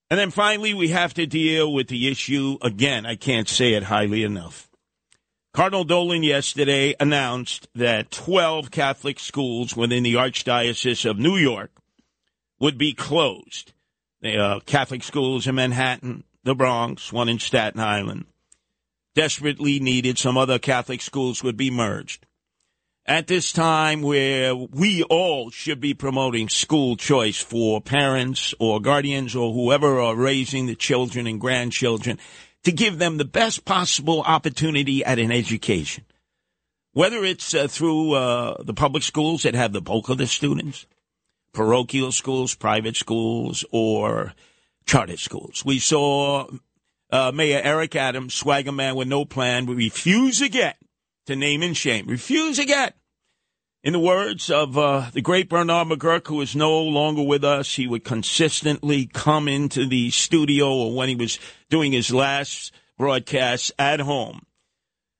And 0.10 0.20
then 0.20 0.32
finally, 0.32 0.74
we 0.74 0.88
have 0.88 1.14
to 1.14 1.28
deal 1.28 1.72
with 1.72 1.88
the 1.88 2.08
issue 2.08 2.58
again. 2.64 3.06
I 3.06 3.16
can't 3.16 3.48
say 3.48 3.74
it 3.74 3.84
highly 3.84 4.24
enough. 4.24 4.72
Cardinal 5.54 5.84
Dolan 5.84 6.24
yesterday 6.24 6.96
announced 7.00 7.68
that 7.76 8.10
12 8.10 8.72
Catholic 8.72 9.20
schools 9.20 9.78
within 9.78 10.02
the 10.02 10.16
Archdiocese 10.16 11.08
of 11.08 11.20
New 11.20 11.38
York 11.38 11.70
would 12.60 12.78
be 12.78 12.94
closed. 12.94 13.74
The 14.22 14.38
uh, 14.38 14.60
Catholic 14.62 15.04
schools 15.04 15.48
in 15.48 15.56
Manhattan, 15.56 16.24
the 16.44 16.56
Bronx, 16.56 17.12
one 17.12 17.30
in 17.30 17.40
Staten 17.40 17.80
Island, 17.80 18.26
desperately 19.14 19.80
needed. 19.80 20.18
Some 20.18 20.38
other 20.38 20.60
Catholic 20.60 21.02
schools 21.02 21.44
would 21.44 21.58
be 21.58 21.72
merged. 21.72 22.26
At 23.08 23.28
this 23.28 23.52
time 23.52 24.02
where 24.02 24.56
we 24.56 25.04
all 25.04 25.52
should 25.52 25.80
be 25.80 25.94
promoting 25.94 26.50
school 26.50 26.98
choice 26.98 27.40
for 27.40 27.80
parents 27.80 28.56
or 28.60 28.82
guardians 28.82 29.36
or 29.36 29.54
whoever 29.54 30.00
are 30.00 30.16
raising 30.16 30.66
the 30.66 30.76
children 30.76 31.28
and 31.28 31.40
grandchildren 31.40 32.18
to 32.64 32.72
give 32.72 32.98
them 32.98 33.18
the 33.18 33.26
best 33.26 33.64
possible 33.64 34.24
opportunity 34.24 35.06
at 35.06 35.20
an 35.20 35.32
education. 35.32 36.04
Whether 36.94 37.24
it's 37.24 37.54
uh, 37.54 37.68
through 37.68 38.14
uh, 38.14 38.64
the 38.64 38.74
public 38.74 39.04
schools 39.04 39.44
that 39.44 39.54
have 39.54 39.72
the 39.72 39.82
bulk 39.82 40.10
of 40.10 40.18
the 40.18 40.26
students, 40.26 40.88
parochial 41.56 42.12
schools, 42.12 42.54
private 42.54 42.96
schools, 42.96 43.66
or 43.72 44.34
charter 44.86 45.18
schools. 45.18 45.64
We 45.66 45.80
saw 45.80 46.48
uh, 47.12 47.32
Mayor 47.34 47.62
Eric 47.64 47.96
Adams, 47.96 48.36
swagger 48.36 48.72
man 48.72 48.96
with 48.96 49.08
no 49.08 49.26
plan, 49.26 49.66
refuse 49.66 50.42
again 50.42 50.76
to 51.26 51.36
name 51.36 51.64
and 51.64 51.76
shame. 51.76 52.08
Refuse 52.08 52.60
again. 52.60 52.92
In 53.84 53.94
the 53.94 54.00
words 54.00 54.50
of 54.50 54.78
uh, 54.78 55.12
the 55.14 55.22
great 55.22 55.48
Bernard 55.48 55.88
McGuirk, 55.88 56.28
who 56.28 56.42
is 56.42 56.56
no 56.56 56.82
longer 56.82 57.22
with 57.22 57.44
us, 57.44 57.76
he 57.76 57.86
would 57.86 58.04
consistently 58.04 59.06
come 59.06 59.48
into 59.48 59.88
the 59.88 60.10
studio 60.10 60.74
or 60.74 60.96
when 60.96 61.08
he 61.08 61.16
was 61.16 61.38
doing 61.70 61.92
his 61.92 62.12
last 62.12 62.72
broadcast 62.98 63.72
at 63.78 64.00
home, 64.00 64.46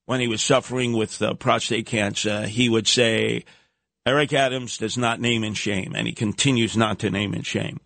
when 0.06 0.20
he 0.20 0.28
was 0.28 0.42
suffering 0.42 0.94
with 0.94 1.22
uh, 1.22 1.36
prostate 1.36 1.86
cancer, 1.86 2.48
he 2.48 2.68
would 2.68 2.88
say, 2.88 3.46
Eric 4.06 4.34
Adams 4.34 4.78
does 4.78 4.98
not 4.98 5.20
name 5.20 5.44
and 5.44 5.58
shame, 5.58 5.94
and 5.96 6.06
he 6.06 6.14
continues 6.14 6.78
not 6.78 7.00
to 7.00 7.10
name 7.10 7.34
and 7.34 7.46
shame. 7.46 7.80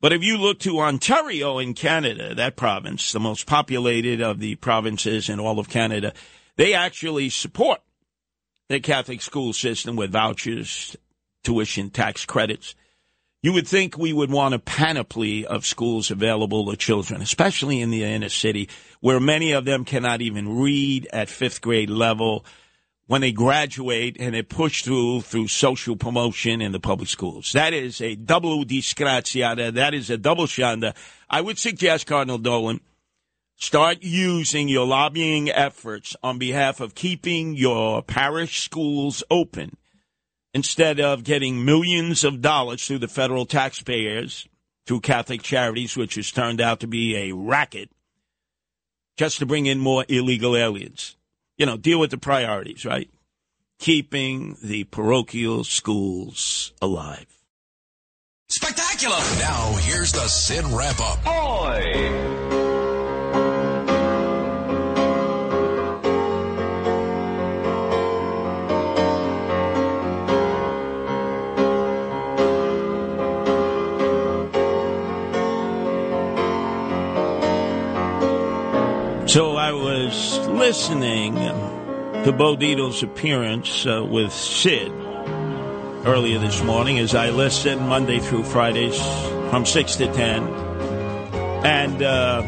But 0.00 0.12
if 0.12 0.22
you 0.22 0.36
look 0.36 0.58
to 0.60 0.80
Ontario 0.80 1.58
in 1.58 1.74
Canada, 1.74 2.34
that 2.34 2.56
province, 2.56 3.12
the 3.12 3.20
most 3.20 3.46
populated 3.46 4.20
of 4.20 4.38
the 4.38 4.54
provinces 4.56 5.28
in 5.28 5.40
all 5.40 5.58
of 5.58 5.68
Canada, 5.68 6.12
they 6.56 6.74
actually 6.74 7.28
support 7.30 7.80
the 8.68 8.80
Catholic 8.80 9.20
school 9.20 9.52
system 9.52 9.96
with 9.96 10.12
vouchers 10.12 10.96
tuition 11.44 11.90
tax 11.90 12.24
credits. 12.24 12.74
You 13.42 13.52
would 13.52 13.66
think 13.66 13.98
we 13.98 14.12
would 14.12 14.30
want 14.30 14.54
a 14.54 14.60
panoply 14.60 15.44
of 15.44 15.66
schools 15.66 16.12
available 16.12 16.70
to 16.70 16.76
children, 16.76 17.20
especially 17.20 17.80
in 17.80 17.90
the 17.90 18.04
inner 18.04 18.28
city, 18.28 18.68
where 19.00 19.18
many 19.18 19.52
of 19.52 19.64
them 19.64 19.84
cannot 19.84 20.20
even 20.20 20.60
read 20.60 21.08
at 21.12 21.28
fifth 21.28 21.60
grade 21.60 21.90
level 21.90 22.44
when 23.06 23.20
they 23.20 23.32
graduate 23.32 24.16
and 24.18 24.34
they 24.34 24.42
push 24.42 24.82
through 24.82 25.22
through 25.22 25.48
social 25.48 25.96
promotion 25.96 26.60
in 26.60 26.72
the 26.72 26.80
public 26.80 27.08
schools. 27.08 27.52
That 27.52 27.72
is 27.72 28.00
a 28.00 28.14
double 28.14 28.64
disgraziata. 28.64 29.74
That 29.74 29.94
is 29.94 30.10
a 30.10 30.16
double 30.16 30.46
shanda. 30.46 30.94
I 31.28 31.40
would 31.40 31.58
suggest, 31.58 32.06
Cardinal 32.06 32.38
Dolan, 32.38 32.80
start 33.56 33.98
using 34.00 34.68
your 34.68 34.86
lobbying 34.86 35.50
efforts 35.50 36.16
on 36.22 36.38
behalf 36.38 36.80
of 36.80 36.94
keeping 36.94 37.54
your 37.54 38.02
parish 38.02 38.60
schools 38.62 39.22
open 39.30 39.76
instead 40.54 41.00
of 41.00 41.24
getting 41.24 41.64
millions 41.64 42.24
of 42.24 42.40
dollars 42.40 42.86
through 42.86 42.98
the 42.98 43.08
federal 43.08 43.46
taxpayers 43.46 44.46
through 44.86 45.00
Catholic 45.00 45.42
Charities, 45.42 45.96
which 45.96 46.16
has 46.16 46.30
turned 46.30 46.60
out 46.60 46.80
to 46.80 46.86
be 46.86 47.16
a 47.16 47.32
racket, 47.32 47.90
just 49.16 49.38
to 49.38 49.46
bring 49.46 49.66
in 49.66 49.78
more 49.78 50.04
illegal 50.08 50.56
aliens. 50.56 51.16
You 51.62 51.66
know, 51.66 51.76
deal 51.76 52.00
with 52.00 52.10
the 52.10 52.18
priorities, 52.18 52.84
right? 52.84 53.08
Keeping 53.78 54.56
the 54.64 54.82
parochial 54.82 55.62
schools 55.62 56.72
alive. 56.82 57.26
Spectacular! 58.48 59.14
Now, 59.38 59.72
here's 59.82 60.10
the 60.10 60.26
Sid 60.26 60.64
wrap 60.64 60.98
up. 60.98 61.22
So 61.24 62.61
I 79.72 79.74
was 79.74 80.38
listening 80.48 81.34
to 81.34 82.34
Bo 82.36 82.56
Dietl's 82.56 83.02
appearance 83.02 83.86
uh, 83.86 84.04
with 84.06 84.30
Sid 84.30 84.92
earlier 86.04 86.38
this 86.38 86.62
morning 86.62 86.98
as 86.98 87.14
I 87.14 87.30
listen 87.30 87.88
Monday 87.88 88.18
through 88.18 88.44
Fridays 88.44 89.00
from 89.48 89.64
6 89.64 89.96
to 89.96 90.12
10. 90.12 90.46
And 91.64 92.02
uh, 92.02 92.42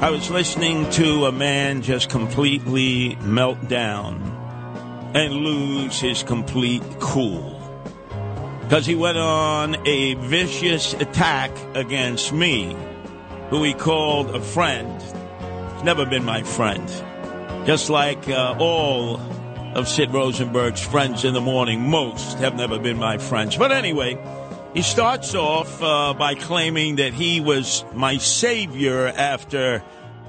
I 0.00 0.10
was 0.10 0.30
listening 0.30 0.88
to 0.90 1.26
a 1.26 1.32
man 1.32 1.82
just 1.82 2.10
completely 2.10 3.16
melt 3.22 3.66
down 3.66 4.22
and 5.12 5.34
lose 5.34 6.00
his 6.00 6.22
complete 6.22 6.84
cool. 7.00 7.60
Because 8.62 8.86
he 8.86 8.94
went 8.94 9.18
on 9.18 9.84
a 9.84 10.14
vicious 10.14 10.92
attack 10.92 11.50
against 11.74 12.32
me, 12.32 12.76
who 13.48 13.64
he 13.64 13.74
called 13.74 14.30
a 14.30 14.40
friend. 14.40 15.02
Never 15.82 16.04
been 16.04 16.24
my 16.24 16.42
friend. 16.42 16.86
Just 17.66 17.88
like 17.88 18.28
uh, 18.28 18.54
all 18.58 19.18
of 19.74 19.88
Sid 19.88 20.10
Rosenberg's 20.10 20.82
friends 20.82 21.24
in 21.24 21.32
the 21.32 21.40
morning, 21.40 21.88
most 21.88 22.38
have 22.38 22.54
never 22.54 22.78
been 22.78 22.98
my 22.98 23.16
friends. 23.16 23.56
But 23.56 23.72
anyway, 23.72 24.18
he 24.74 24.82
starts 24.82 25.34
off 25.34 25.82
uh, 25.82 26.12
by 26.12 26.34
claiming 26.34 26.96
that 26.96 27.14
he 27.14 27.40
was 27.40 27.84
my 27.94 28.18
savior 28.18 29.06
after 29.06 29.82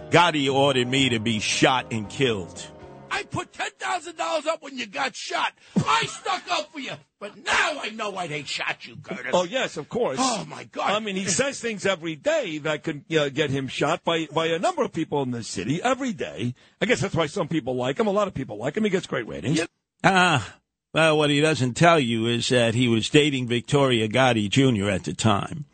Gotti 0.10 0.52
ordered 0.52 0.88
me 0.88 1.10
to 1.10 1.20
be 1.20 1.40
shot 1.40 1.88
and 1.92 2.10
killed. 2.10 2.66
I 3.12 3.24
put 3.24 3.52
ten 3.52 3.70
thousand 3.78 4.18
dollars 4.18 4.48
up 4.48 4.64
when 4.64 4.78
you 4.78 4.88
got 4.88 5.16
shot. 5.16 5.54
I 5.76 6.06
stuck 6.06 6.50
up 6.50 6.72
for 6.72 6.80
you, 6.80 6.94
but 7.20 7.38
now 7.38 7.80
I 7.82 7.90
know 7.90 8.10
why 8.10 8.28
they 8.28 8.44
shot 8.44 8.88
you, 8.88 8.96
Curtis. 8.96 9.32
Oh 9.34 9.44
yes, 9.44 9.76
of 9.78 9.90
course. 9.90 10.18
Oh 10.20 10.46
my 10.50 10.64
God! 10.64 10.90
I 10.90 11.00
mean, 11.00 11.16
he 11.16 11.26
says 11.26 11.60
things 11.60 11.86
every 11.86 12.16
day 12.16 12.58
that 12.60 12.84
could 12.84 13.04
uh, 13.14 13.30
get 13.30 13.50
him 13.50 13.68
shot 13.68 14.04
by 14.04 14.28
by 14.34 14.48
a 14.48 14.60
number 14.60 14.82
of 14.84 14.94
people 14.94 15.22
in 15.24 15.32
the 15.32 15.44
city 15.44 15.82
every 15.84 16.14
day. 16.14 16.56
I 16.82 16.86
guess 16.86 17.02
that's 17.02 17.14
why 17.14 17.28
some 17.28 17.48
people 17.48 17.76
like 17.76 18.00
him. 18.00 18.08
A 18.08 18.12
lot 18.12 18.28
of 18.28 18.34
people 18.34 18.58
like 18.58 18.78
him. 18.78 18.86
He 18.86 18.90
gets 18.90 19.08
great 19.08 19.28
ratings. 19.28 19.62
Ah, 20.04 20.56
well, 20.94 21.18
what 21.18 21.30
he 21.30 21.42
doesn't 21.42 21.76
tell 21.76 22.00
you 22.00 22.28
is 22.28 22.50
that 22.50 22.76
he 22.76 22.88
was 22.88 23.10
dating 23.10 23.48
Victoria 23.48 24.08
Gotti 24.08 24.50
Jr. 24.50 24.90
at 24.90 25.04
the 25.04 25.14
time. 25.14 25.66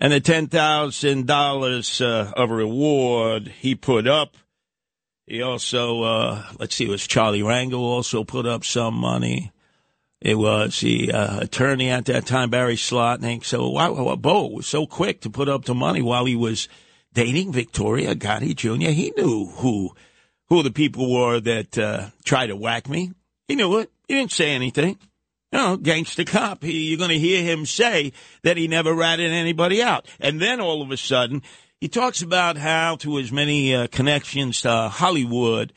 And 0.00 0.14
the 0.14 0.20
$10,000 0.20 2.00
uh, 2.00 2.32
of 2.34 2.50
reward 2.50 3.48
he 3.48 3.74
put 3.74 4.06
up, 4.08 4.34
he 5.30 5.42
also, 5.42 6.02
uh, 6.02 6.42
let's 6.58 6.74
see, 6.74 6.86
it 6.86 6.90
was 6.90 7.06
Charlie 7.06 7.44
Rango 7.44 7.78
also 7.78 8.24
put 8.24 8.46
up 8.46 8.64
some 8.64 8.94
money. 8.94 9.52
It 10.20 10.34
was 10.34 10.80
the 10.80 11.12
uh, 11.12 11.40
attorney 11.42 11.88
at 11.88 12.06
that 12.06 12.26
time, 12.26 12.50
Barry 12.50 12.74
Slotnick. 12.74 13.44
So 13.44 13.70
wow, 13.70 14.16
Bo 14.16 14.48
was 14.48 14.66
so 14.66 14.88
quick 14.88 15.20
to 15.20 15.30
put 15.30 15.48
up 15.48 15.66
the 15.66 15.74
money 15.74 16.02
while 16.02 16.24
he 16.24 16.34
was 16.34 16.68
dating 17.14 17.52
Victoria 17.52 18.16
Gotti 18.16 18.56
Jr. 18.56 18.90
He 18.90 19.12
knew 19.16 19.46
who 19.46 19.94
who 20.48 20.64
the 20.64 20.72
people 20.72 21.14
were 21.14 21.38
that 21.38 21.78
uh, 21.78 22.08
tried 22.24 22.48
to 22.48 22.56
whack 22.56 22.88
me. 22.88 23.12
He 23.46 23.54
knew 23.54 23.78
it. 23.78 23.90
He 24.08 24.14
didn't 24.14 24.32
say 24.32 24.50
anything. 24.50 24.98
You 25.52 25.58
know, 25.58 25.76
gangster 25.76 26.24
cop. 26.24 26.64
He, 26.64 26.88
you're 26.88 26.98
going 26.98 27.10
to 27.10 27.18
hear 27.18 27.44
him 27.44 27.66
say 27.66 28.12
that 28.42 28.56
he 28.56 28.66
never 28.66 28.92
ratted 28.92 29.30
anybody 29.30 29.80
out. 29.80 30.08
And 30.18 30.40
then 30.40 30.60
all 30.60 30.82
of 30.82 30.90
a 30.90 30.96
sudden, 30.96 31.42
he 31.80 31.88
talks 31.88 32.20
about 32.20 32.58
how, 32.58 32.96
to 32.96 33.16
his 33.16 33.32
many 33.32 33.74
uh, 33.74 33.86
connections 33.86 34.60
to 34.62 34.88
Hollywood, 34.88 35.72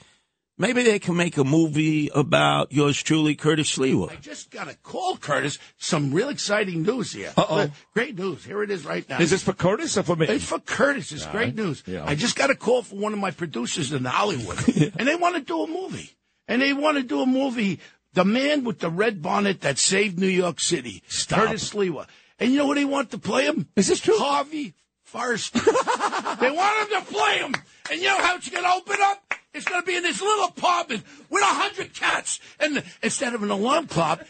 maybe 0.57 0.83
they 0.83 0.99
can 0.99 1.15
make 1.15 1.37
a 1.37 1.45
movie 1.45 2.09
about 2.13 2.73
yours 2.73 3.01
truly, 3.01 3.35
Curtis 3.35 3.77
Sliwa. 3.77 4.11
I 4.11 4.15
just 4.17 4.51
got 4.51 4.67
a 4.67 4.75
call, 4.75 5.15
Curtis. 5.15 5.59
Some 5.77 6.13
real 6.13 6.27
exciting 6.27 6.83
news 6.83 7.13
here. 7.13 7.31
Uh-oh. 7.37 7.71
Great 7.93 8.17
news. 8.17 8.43
Here 8.43 8.61
it 8.63 8.69
is 8.69 8.85
right 8.85 9.07
now. 9.07 9.19
Is 9.21 9.31
this 9.31 9.43
for 9.43 9.53
Curtis 9.53 9.97
or 9.97 10.03
for 10.03 10.17
me? 10.17 10.27
It's 10.27 10.45
for 10.45 10.59
Curtis. 10.59 11.13
It's 11.13 11.25
great 11.27 11.55
news. 11.55 11.83
yeah. 11.87 12.03
I 12.05 12.15
just 12.15 12.35
got 12.35 12.49
a 12.49 12.55
call 12.55 12.83
from 12.83 12.99
one 12.99 13.13
of 13.13 13.19
my 13.19 13.31
producers 13.31 13.93
in 13.93 14.03
Hollywood, 14.03 14.57
and 14.97 15.07
they 15.07 15.15
want 15.15 15.35
to 15.35 15.41
do 15.41 15.63
a 15.63 15.67
movie. 15.67 16.11
And 16.49 16.61
they 16.61 16.73
want 16.73 16.97
to 16.97 17.03
do 17.03 17.21
a 17.21 17.25
movie, 17.25 17.79
The 18.11 18.25
Man 18.25 18.65
with 18.65 18.79
the 18.79 18.89
Red 18.89 19.21
Bonnet 19.21 19.61
That 19.61 19.79
Saved 19.79 20.19
New 20.19 20.27
York 20.27 20.59
City, 20.59 21.01
Curtis 21.29 21.73
Sliwa. 21.73 22.07
And 22.37 22.51
you 22.51 22.57
know 22.57 22.67
what 22.67 22.75
they 22.75 22.83
want 22.83 23.11
to 23.11 23.17
play 23.17 23.45
him? 23.45 23.69
Is 23.77 23.87
this 23.87 24.01
true? 24.01 24.17
Harvey 24.17 24.73
Fierstein. 25.13 26.39
they 26.39 26.51
want 26.51 26.91
him 26.91 27.01
to 27.01 27.13
play 27.13 27.37
him. 27.37 27.53
And 27.91 28.01
you 28.01 28.07
know 28.07 28.17
how 28.17 28.35
it's 28.35 28.49
going 28.49 28.63
to 28.63 28.71
open 28.71 28.97
up? 29.01 29.33
It's 29.53 29.65
going 29.65 29.81
to 29.81 29.85
be 29.85 29.95
in 29.95 30.03
this 30.03 30.21
little 30.21 30.45
apartment 30.45 31.03
with 31.29 31.43
a 31.43 31.45
hundred 31.45 31.93
cats. 31.93 32.39
And 32.59 32.83
instead 33.03 33.35
of 33.35 33.43
an 33.43 33.51
alarm 33.51 33.87
clock, 33.87 34.25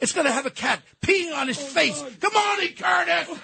it's 0.00 0.12
going 0.12 0.26
to 0.26 0.32
have 0.32 0.46
a 0.46 0.50
cat 0.50 0.80
peeing 1.02 1.36
on 1.36 1.48
his 1.48 1.58
oh, 1.58 1.62
face. 1.62 2.02
Come 2.20 2.34
on, 2.34 2.62
in, 2.62 2.74
Curtis. 2.74 3.38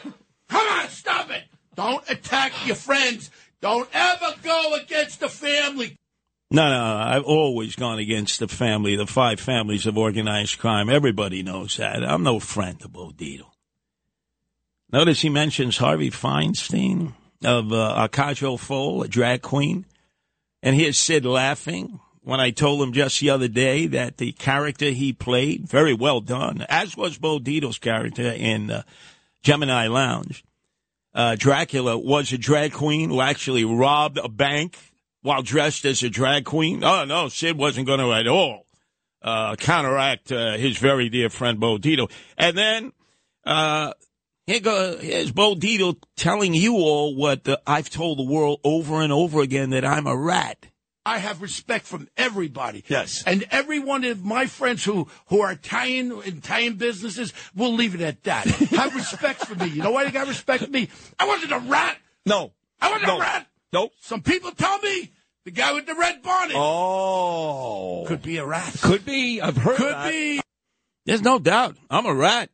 Come 0.48 0.66
on, 0.66 0.88
stop 0.88 1.30
it. 1.30 1.42
Don't 1.74 2.08
attack 2.08 2.52
your 2.66 2.76
friends. 2.76 3.30
Don't 3.60 3.88
ever 3.92 4.34
go 4.42 4.74
against 4.82 5.20
the 5.20 5.28
family. 5.28 5.96
No, 6.50 6.70
no, 6.70 6.82
I've 6.82 7.24
always 7.24 7.76
gone 7.76 7.98
against 7.98 8.40
the 8.40 8.48
family, 8.48 8.96
the 8.96 9.06
five 9.06 9.38
families 9.38 9.84
of 9.84 9.98
organized 9.98 10.58
crime. 10.58 10.88
Everybody 10.88 11.42
knows 11.42 11.76
that. 11.76 12.02
I'm 12.02 12.22
no 12.22 12.40
friend 12.40 12.82
of 12.82 12.92
Bo 12.94 13.10
Dietl. 13.10 13.50
Notice 14.90 15.20
he 15.20 15.28
mentions 15.28 15.76
Harvey 15.76 16.10
Fierstein 16.10 17.12
of 17.44 17.72
uh, 17.72 18.08
Fole, 18.56 19.02
a 19.02 19.08
drag 19.08 19.42
queen. 19.42 19.84
And 20.62 20.74
here's 20.74 20.98
Sid 20.98 21.24
laughing 21.24 22.00
when 22.22 22.40
I 22.40 22.50
told 22.50 22.82
him 22.82 22.92
just 22.92 23.20
the 23.20 23.30
other 23.30 23.48
day 23.48 23.86
that 23.86 24.16
the 24.16 24.32
character 24.32 24.90
he 24.90 25.12
played, 25.12 25.68
very 25.68 25.94
well 25.94 26.20
done, 26.20 26.64
as 26.68 26.96
was 26.96 27.18
Bo 27.18 27.38
Dietl's 27.38 27.78
character 27.78 28.30
in 28.30 28.70
uh, 28.70 28.82
Gemini 29.42 29.86
Lounge. 29.86 30.44
Uh, 31.14 31.36
Dracula 31.36 31.96
was 31.96 32.32
a 32.32 32.38
drag 32.38 32.72
queen 32.72 33.10
who 33.10 33.20
actually 33.20 33.64
robbed 33.64 34.18
a 34.18 34.28
bank 34.28 34.78
while 35.22 35.42
dressed 35.42 35.84
as 35.84 36.02
a 36.02 36.10
drag 36.10 36.44
queen. 36.44 36.82
Oh, 36.84 37.04
no, 37.04 37.28
Sid 37.28 37.56
wasn't 37.56 37.86
going 37.86 38.00
to 38.00 38.12
at 38.12 38.26
all 38.26 38.66
uh, 39.22 39.56
counteract 39.56 40.32
uh, 40.32 40.56
his 40.56 40.78
very 40.78 41.08
dear 41.08 41.30
friend 41.30 41.58
Bo 41.58 41.78
Dietl. 41.78 42.10
And 42.36 42.56
then 42.56 42.92
uh, 43.44 43.92
here 44.48 44.60
go, 44.60 44.96
here's 44.96 45.30
Bo 45.30 45.54
Dietl 45.54 45.96
telling 46.16 46.54
you 46.54 46.74
all 46.74 47.14
what 47.14 47.46
uh, 47.46 47.58
I've 47.66 47.90
told 47.90 48.18
the 48.18 48.22
world 48.24 48.60
over 48.64 49.02
and 49.02 49.12
over 49.12 49.42
again 49.42 49.70
that 49.70 49.84
I'm 49.84 50.06
a 50.06 50.16
rat. 50.16 50.66
I 51.04 51.18
have 51.18 51.40
respect 51.42 51.86
from 51.86 52.08
everybody. 52.16 52.82
Yes. 52.88 53.22
And 53.26 53.44
every 53.50 53.78
one 53.78 54.04
of 54.04 54.24
my 54.24 54.46
friends 54.46 54.84
who, 54.84 55.08
who 55.26 55.40
are 55.42 55.52
Italian, 55.52 56.12
Italian 56.24 56.74
businesses, 56.74 57.32
we'll 57.54 57.74
leave 57.74 57.94
it 57.94 58.00
at 58.00 58.22
that. 58.24 58.46
have 58.46 58.94
respect 58.94 59.44
for 59.46 59.54
me. 59.54 59.66
You 59.66 59.82
know 59.82 59.90
why 59.90 60.04
they 60.04 60.10
got 60.10 60.26
respect 60.28 60.64
for 60.64 60.70
me? 60.70 60.88
I 61.18 61.26
wasn't 61.26 61.52
a 61.52 61.58
rat. 61.60 61.98
No. 62.26 62.52
I 62.80 62.90
wasn't 62.90 63.08
No. 63.08 63.16
a 63.18 63.20
rat. 63.20 63.46
Nope. 63.72 63.92
Some 64.00 64.22
people 64.22 64.50
tell 64.52 64.78
me 64.80 65.10
the 65.44 65.50
guy 65.50 65.72
with 65.72 65.86
the 65.86 65.94
red 65.94 66.22
bonnet 66.22 66.56
Oh. 66.56 68.04
could 68.06 68.22
be 68.22 68.38
a 68.38 68.46
rat. 68.46 68.78
Could 68.82 69.04
be. 69.04 69.40
I've 69.42 69.56
heard 69.58 69.76
Could 69.76 69.92
that. 69.92 70.10
be. 70.10 70.40
There's 71.06 71.22
no 71.22 71.38
doubt. 71.38 71.76
I'm 71.90 72.06
a 72.06 72.14
rat. 72.14 72.50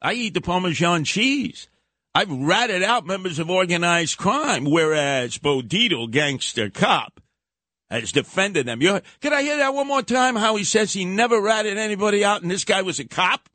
I 0.00 0.12
eat 0.14 0.34
the 0.34 0.40
Parmesan 0.40 1.04
cheese. 1.04 1.68
I've 2.14 2.30
ratted 2.30 2.82
out 2.82 3.06
members 3.06 3.38
of 3.38 3.50
organized 3.50 4.16
crime, 4.18 4.64
whereas 4.64 5.38
Bo 5.38 5.60
Dietl, 5.60 6.10
gangster 6.10 6.70
cop, 6.70 7.20
has 7.90 8.12
defended 8.12 8.66
them. 8.66 8.82
You, 8.82 9.00
can 9.20 9.32
I 9.32 9.42
hear 9.42 9.58
that 9.58 9.74
one 9.74 9.86
more 9.86 10.02
time? 10.02 10.36
How 10.36 10.56
he 10.56 10.64
says 10.64 10.92
he 10.92 11.04
never 11.04 11.40
ratted 11.40 11.78
anybody 11.78 12.24
out, 12.24 12.42
and 12.42 12.50
this 12.50 12.64
guy 12.64 12.82
was 12.82 12.98
a 12.98 13.04
cop. 13.04 13.48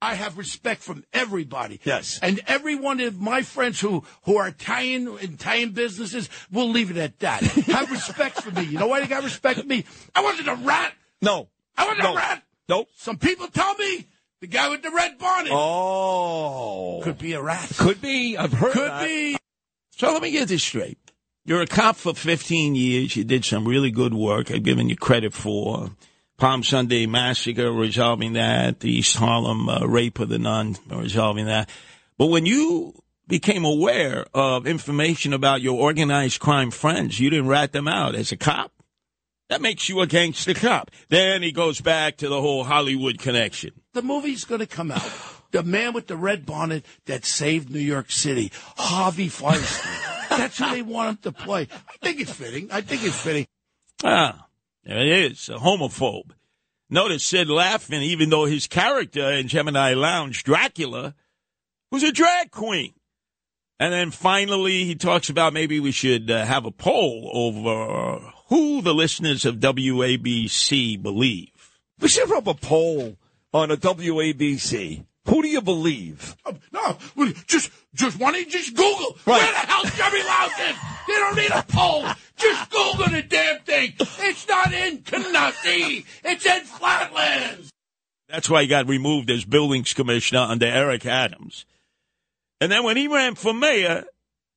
I 0.00 0.14
have 0.14 0.36
respect 0.36 0.82
from 0.82 1.04
everybody. 1.12 1.80
Yes. 1.82 2.18
And 2.22 2.40
every 2.46 2.74
one 2.74 3.00
of 3.00 3.18
my 3.18 3.42
friends 3.42 3.80
who, 3.80 4.04
who 4.24 4.36
are 4.36 4.48
Italian, 4.48 5.08
Italian 5.20 5.70
businesses, 5.70 6.28
we'll 6.52 6.68
leave 6.68 6.90
it 6.90 6.98
at 6.98 7.18
that. 7.20 7.42
have 7.42 7.90
respect 7.90 8.42
for 8.42 8.50
me. 8.50 8.62
You 8.64 8.78
know 8.78 8.88
why 8.88 9.00
they 9.00 9.06
got 9.06 9.24
respect 9.24 9.60
for 9.60 9.66
me? 9.66 9.84
I 10.14 10.22
wasn't 10.22 10.48
a 10.48 10.54
rat. 10.54 10.92
No. 11.22 11.48
I 11.76 11.86
wasn't 11.86 12.04
No. 12.04 12.12
a 12.12 12.16
rat. 12.16 12.42
Nope. 12.68 12.88
Some 12.96 13.16
people 13.16 13.48
tell 13.48 13.74
me 13.76 14.06
the 14.40 14.46
guy 14.46 14.68
with 14.68 14.82
the 14.82 14.90
red 14.90 15.18
bonnet 15.18 15.52
Oh. 15.52 17.00
could 17.02 17.18
be 17.18 17.32
a 17.32 17.42
rat. 17.42 17.70
Could 17.78 18.00
be. 18.00 18.36
I've 18.36 18.52
heard 18.52 18.72
Could 18.72 18.90
that. 18.90 19.04
be. 19.04 19.36
So 19.96 20.12
let 20.12 20.22
me 20.22 20.30
get 20.30 20.48
this 20.48 20.62
straight. 20.62 20.98
You're 21.44 21.62
a 21.62 21.66
cop 21.66 21.96
for 21.96 22.12
15 22.14 22.74
years. 22.74 23.16
You 23.16 23.24
did 23.24 23.44
some 23.44 23.66
really 23.66 23.90
good 23.90 24.12
work. 24.14 24.50
I've 24.50 24.62
given 24.64 24.88
you 24.88 24.96
credit 24.96 25.32
for 25.32 25.90
Palm 26.38 26.62
Sunday 26.64 27.06
massacre, 27.06 27.72
resolving 27.72 28.34
that, 28.34 28.80
the 28.80 28.90
East 28.90 29.16
Harlem 29.16 29.68
uh, 29.68 29.86
rape 29.86 30.18
of 30.18 30.28
the 30.28 30.38
nun, 30.38 30.76
resolving 30.90 31.46
that. 31.46 31.70
But 32.18 32.26
when 32.26 32.44
you 32.46 32.94
became 33.28 33.64
aware 33.64 34.26
of 34.34 34.66
information 34.66 35.32
about 35.32 35.62
your 35.62 35.80
organized 35.80 36.40
crime 36.40 36.70
friends, 36.70 37.18
you 37.20 37.30
didn't 37.30 37.48
rat 37.48 37.72
them 37.72 37.88
out 37.88 38.14
as 38.14 38.32
a 38.32 38.36
cop. 38.36 38.72
That 39.48 39.62
makes 39.62 39.88
you 39.88 40.00
a 40.00 40.06
gangster 40.06 40.54
cop. 40.54 40.90
Then 41.08 41.42
he 41.42 41.52
goes 41.52 41.80
back 41.80 42.16
to 42.18 42.28
the 42.28 42.40
whole 42.40 42.64
Hollywood 42.64 43.18
connection. 43.18 43.70
The 43.92 44.02
movie's 44.02 44.44
going 44.44 44.60
to 44.60 44.66
come 44.66 44.90
out. 44.90 45.08
The 45.52 45.62
man 45.62 45.92
with 45.92 46.08
the 46.08 46.16
red 46.16 46.44
bonnet 46.44 46.84
that 47.06 47.24
saved 47.24 47.70
New 47.70 47.78
York 47.78 48.10
City, 48.10 48.50
Harvey 48.76 49.28
Fierstein. 49.28 50.28
That's 50.36 50.58
who 50.58 50.70
they 50.70 50.82
want 50.82 51.10
him 51.24 51.32
to 51.32 51.32
play. 51.32 51.68
I 51.72 51.96
think 52.02 52.20
it's 52.20 52.32
fitting. 52.32 52.68
I 52.72 52.80
think 52.80 53.04
it's 53.04 53.18
fitting. 53.18 53.46
Ah, 54.02 54.48
there 54.84 54.98
it 54.98 55.30
is, 55.30 55.48
a 55.48 55.54
homophobe. 55.54 56.32
Notice 56.90 57.24
Sid 57.26 57.48
laughing, 57.48 58.02
even 58.02 58.30
though 58.30 58.44
his 58.44 58.66
character 58.66 59.30
in 59.32 59.48
Gemini 59.48 59.94
Lounge, 59.94 60.44
Dracula, 60.44 61.14
was 61.90 62.02
a 62.02 62.12
drag 62.12 62.50
queen. 62.50 62.92
And 63.78 63.92
then 63.92 64.10
finally, 64.10 64.84
he 64.84 64.94
talks 64.94 65.28
about 65.28 65.52
maybe 65.52 65.80
we 65.80 65.92
should 65.92 66.30
uh, 66.30 66.44
have 66.44 66.64
a 66.64 66.70
poll 66.70 67.30
over 67.32 68.32
who 68.48 68.80
the 68.82 68.94
listeners 68.94 69.44
of 69.44 69.56
WABC 69.56 71.02
believe. 71.02 71.50
We 72.00 72.08
should 72.08 72.28
have 72.30 72.46
a 72.46 72.54
poll 72.54 73.16
on 73.52 73.70
a 73.70 73.76
WABC. 73.76 75.04
Who 75.28 75.42
do 75.42 75.48
you 75.48 75.60
believe? 75.60 76.36
Oh, 76.44 76.54
no, 76.72 76.98
well, 77.16 77.32
just, 77.46 77.70
just 77.94 78.18
why 78.20 78.30
don't 78.32 78.44
you 78.46 78.50
just 78.50 78.74
Google 78.76 79.16
Right. 79.26 79.42
where 79.42 79.52
the 79.52 79.58
hell's 79.58 79.90
Jerry 79.96 80.22
Loudon? 80.22 80.76
They 81.08 81.14
don't 81.14 81.36
need 81.36 81.50
a 81.50 81.64
poll. 81.66 82.04
Just 82.36 82.70
Google 82.70 83.08
the 83.10 83.22
damn 83.22 83.58
thing. 83.60 83.94
It's 83.98 84.46
not 84.46 84.72
in 84.72 84.98
Canarsie. 84.98 86.04
It's 86.22 86.46
in 86.46 86.62
Flatlands. 86.62 87.70
That's 88.28 88.48
why 88.48 88.62
he 88.62 88.68
got 88.68 88.88
removed 88.88 89.30
as 89.30 89.44
buildings 89.44 89.94
commissioner 89.94 90.40
under 90.40 90.66
Eric 90.66 91.06
Adams. 91.06 91.64
And 92.60 92.70
then 92.70 92.84
when 92.84 92.96
he 92.96 93.08
ran 93.08 93.34
for 93.34 93.52
mayor, 93.52 94.04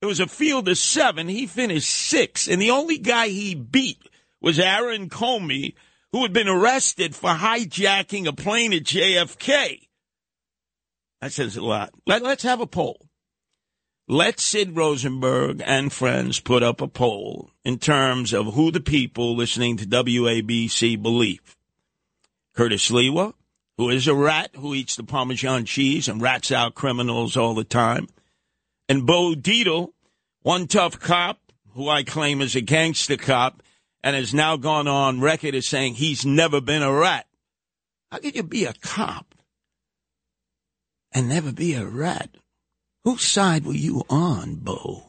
it 0.01 0.05
was 0.05 0.19
a 0.19 0.27
field 0.27 0.67
of 0.67 0.77
seven. 0.77 1.27
He 1.27 1.47
finished 1.47 1.89
sixth. 1.89 2.49
And 2.49 2.61
the 2.61 2.71
only 2.71 2.97
guy 2.97 3.27
he 3.27 3.55
beat 3.55 4.01
was 4.41 4.59
Aaron 4.59 5.09
Comey, 5.09 5.73
who 6.11 6.23
had 6.23 6.33
been 6.33 6.47
arrested 6.47 7.15
for 7.15 7.31
hijacking 7.31 8.25
a 8.25 8.33
plane 8.33 8.73
at 8.73 8.83
JFK. 8.83 9.87
That 11.21 11.33
says 11.33 11.57
a 11.57 11.61
lot. 11.61 11.91
Let, 12.07 12.23
let's 12.23 12.43
have 12.43 12.61
a 12.61 12.67
poll. 12.67 13.09
Let 14.07 14.39
Sid 14.39 14.75
Rosenberg 14.75 15.61
and 15.63 15.93
friends 15.93 16.39
put 16.39 16.63
up 16.63 16.81
a 16.81 16.87
poll 16.87 17.51
in 17.63 17.77
terms 17.77 18.33
of 18.33 18.53
who 18.53 18.71
the 18.71 18.79
people 18.79 19.35
listening 19.35 19.77
to 19.77 19.85
WABC 19.85 20.99
believe. 20.99 21.57
Curtis 22.55 22.89
Sliwa, 22.89 23.33
who 23.77 23.89
is 23.89 24.07
a 24.07 24.15
rat 24.15 24.51
who 24.55 24.73
eats 24.73 24.95
the 24.95 25.03
Parmesan 25.03 25.65
cheese 25.65 26.07
and 26.07 26.21
rats 26.21 26.51
out 26.51 26.73
criminals 26.73 27.37
all 27.37 27.53
the 27.53 27.63
time. 27.63 28.07
And 28.89 29.05
Bo 29.05 29.35
Dietl, 29.35 29.93
one 30.41 30.65
tough 30.65 30.99
cop 30.99 31.39
who 31.73 31.87
I 31.87 32.01
claim 32.01 32.41
is 32.41 32.55
a 32.55 32.61
gangster 32.61 33.17
cop 33.17 33.61
and 34.03 34.15
has 34.15 34.33
now 34.33 34.57
gone 34.57 34.87
on 34.87 35.21
record 35.21 35.53
as 35.53 35.67
saying 35.67 35.93
he's 35.93 36.25
never 36.25 36.59
been 36.59 36.81
a 36.81 36.91
rat. 36.91 37.27
How 38.11 38.17
could 38.17 38.35
you 38.35 38.41
be 38.41 38.65
a 38.65 38.73
cop 38.73 39.35
and 41.13 41.29
never 41.29 41.53
be 41.53 41.75
a 41.75 41.85
rat? 41.85 42.31
Whose 43.03 43.21
side 43.21 43.63
were 43.63 43.73
you 43.73 44.03
on, 44.09 44.55
Bo? 44.55 45.08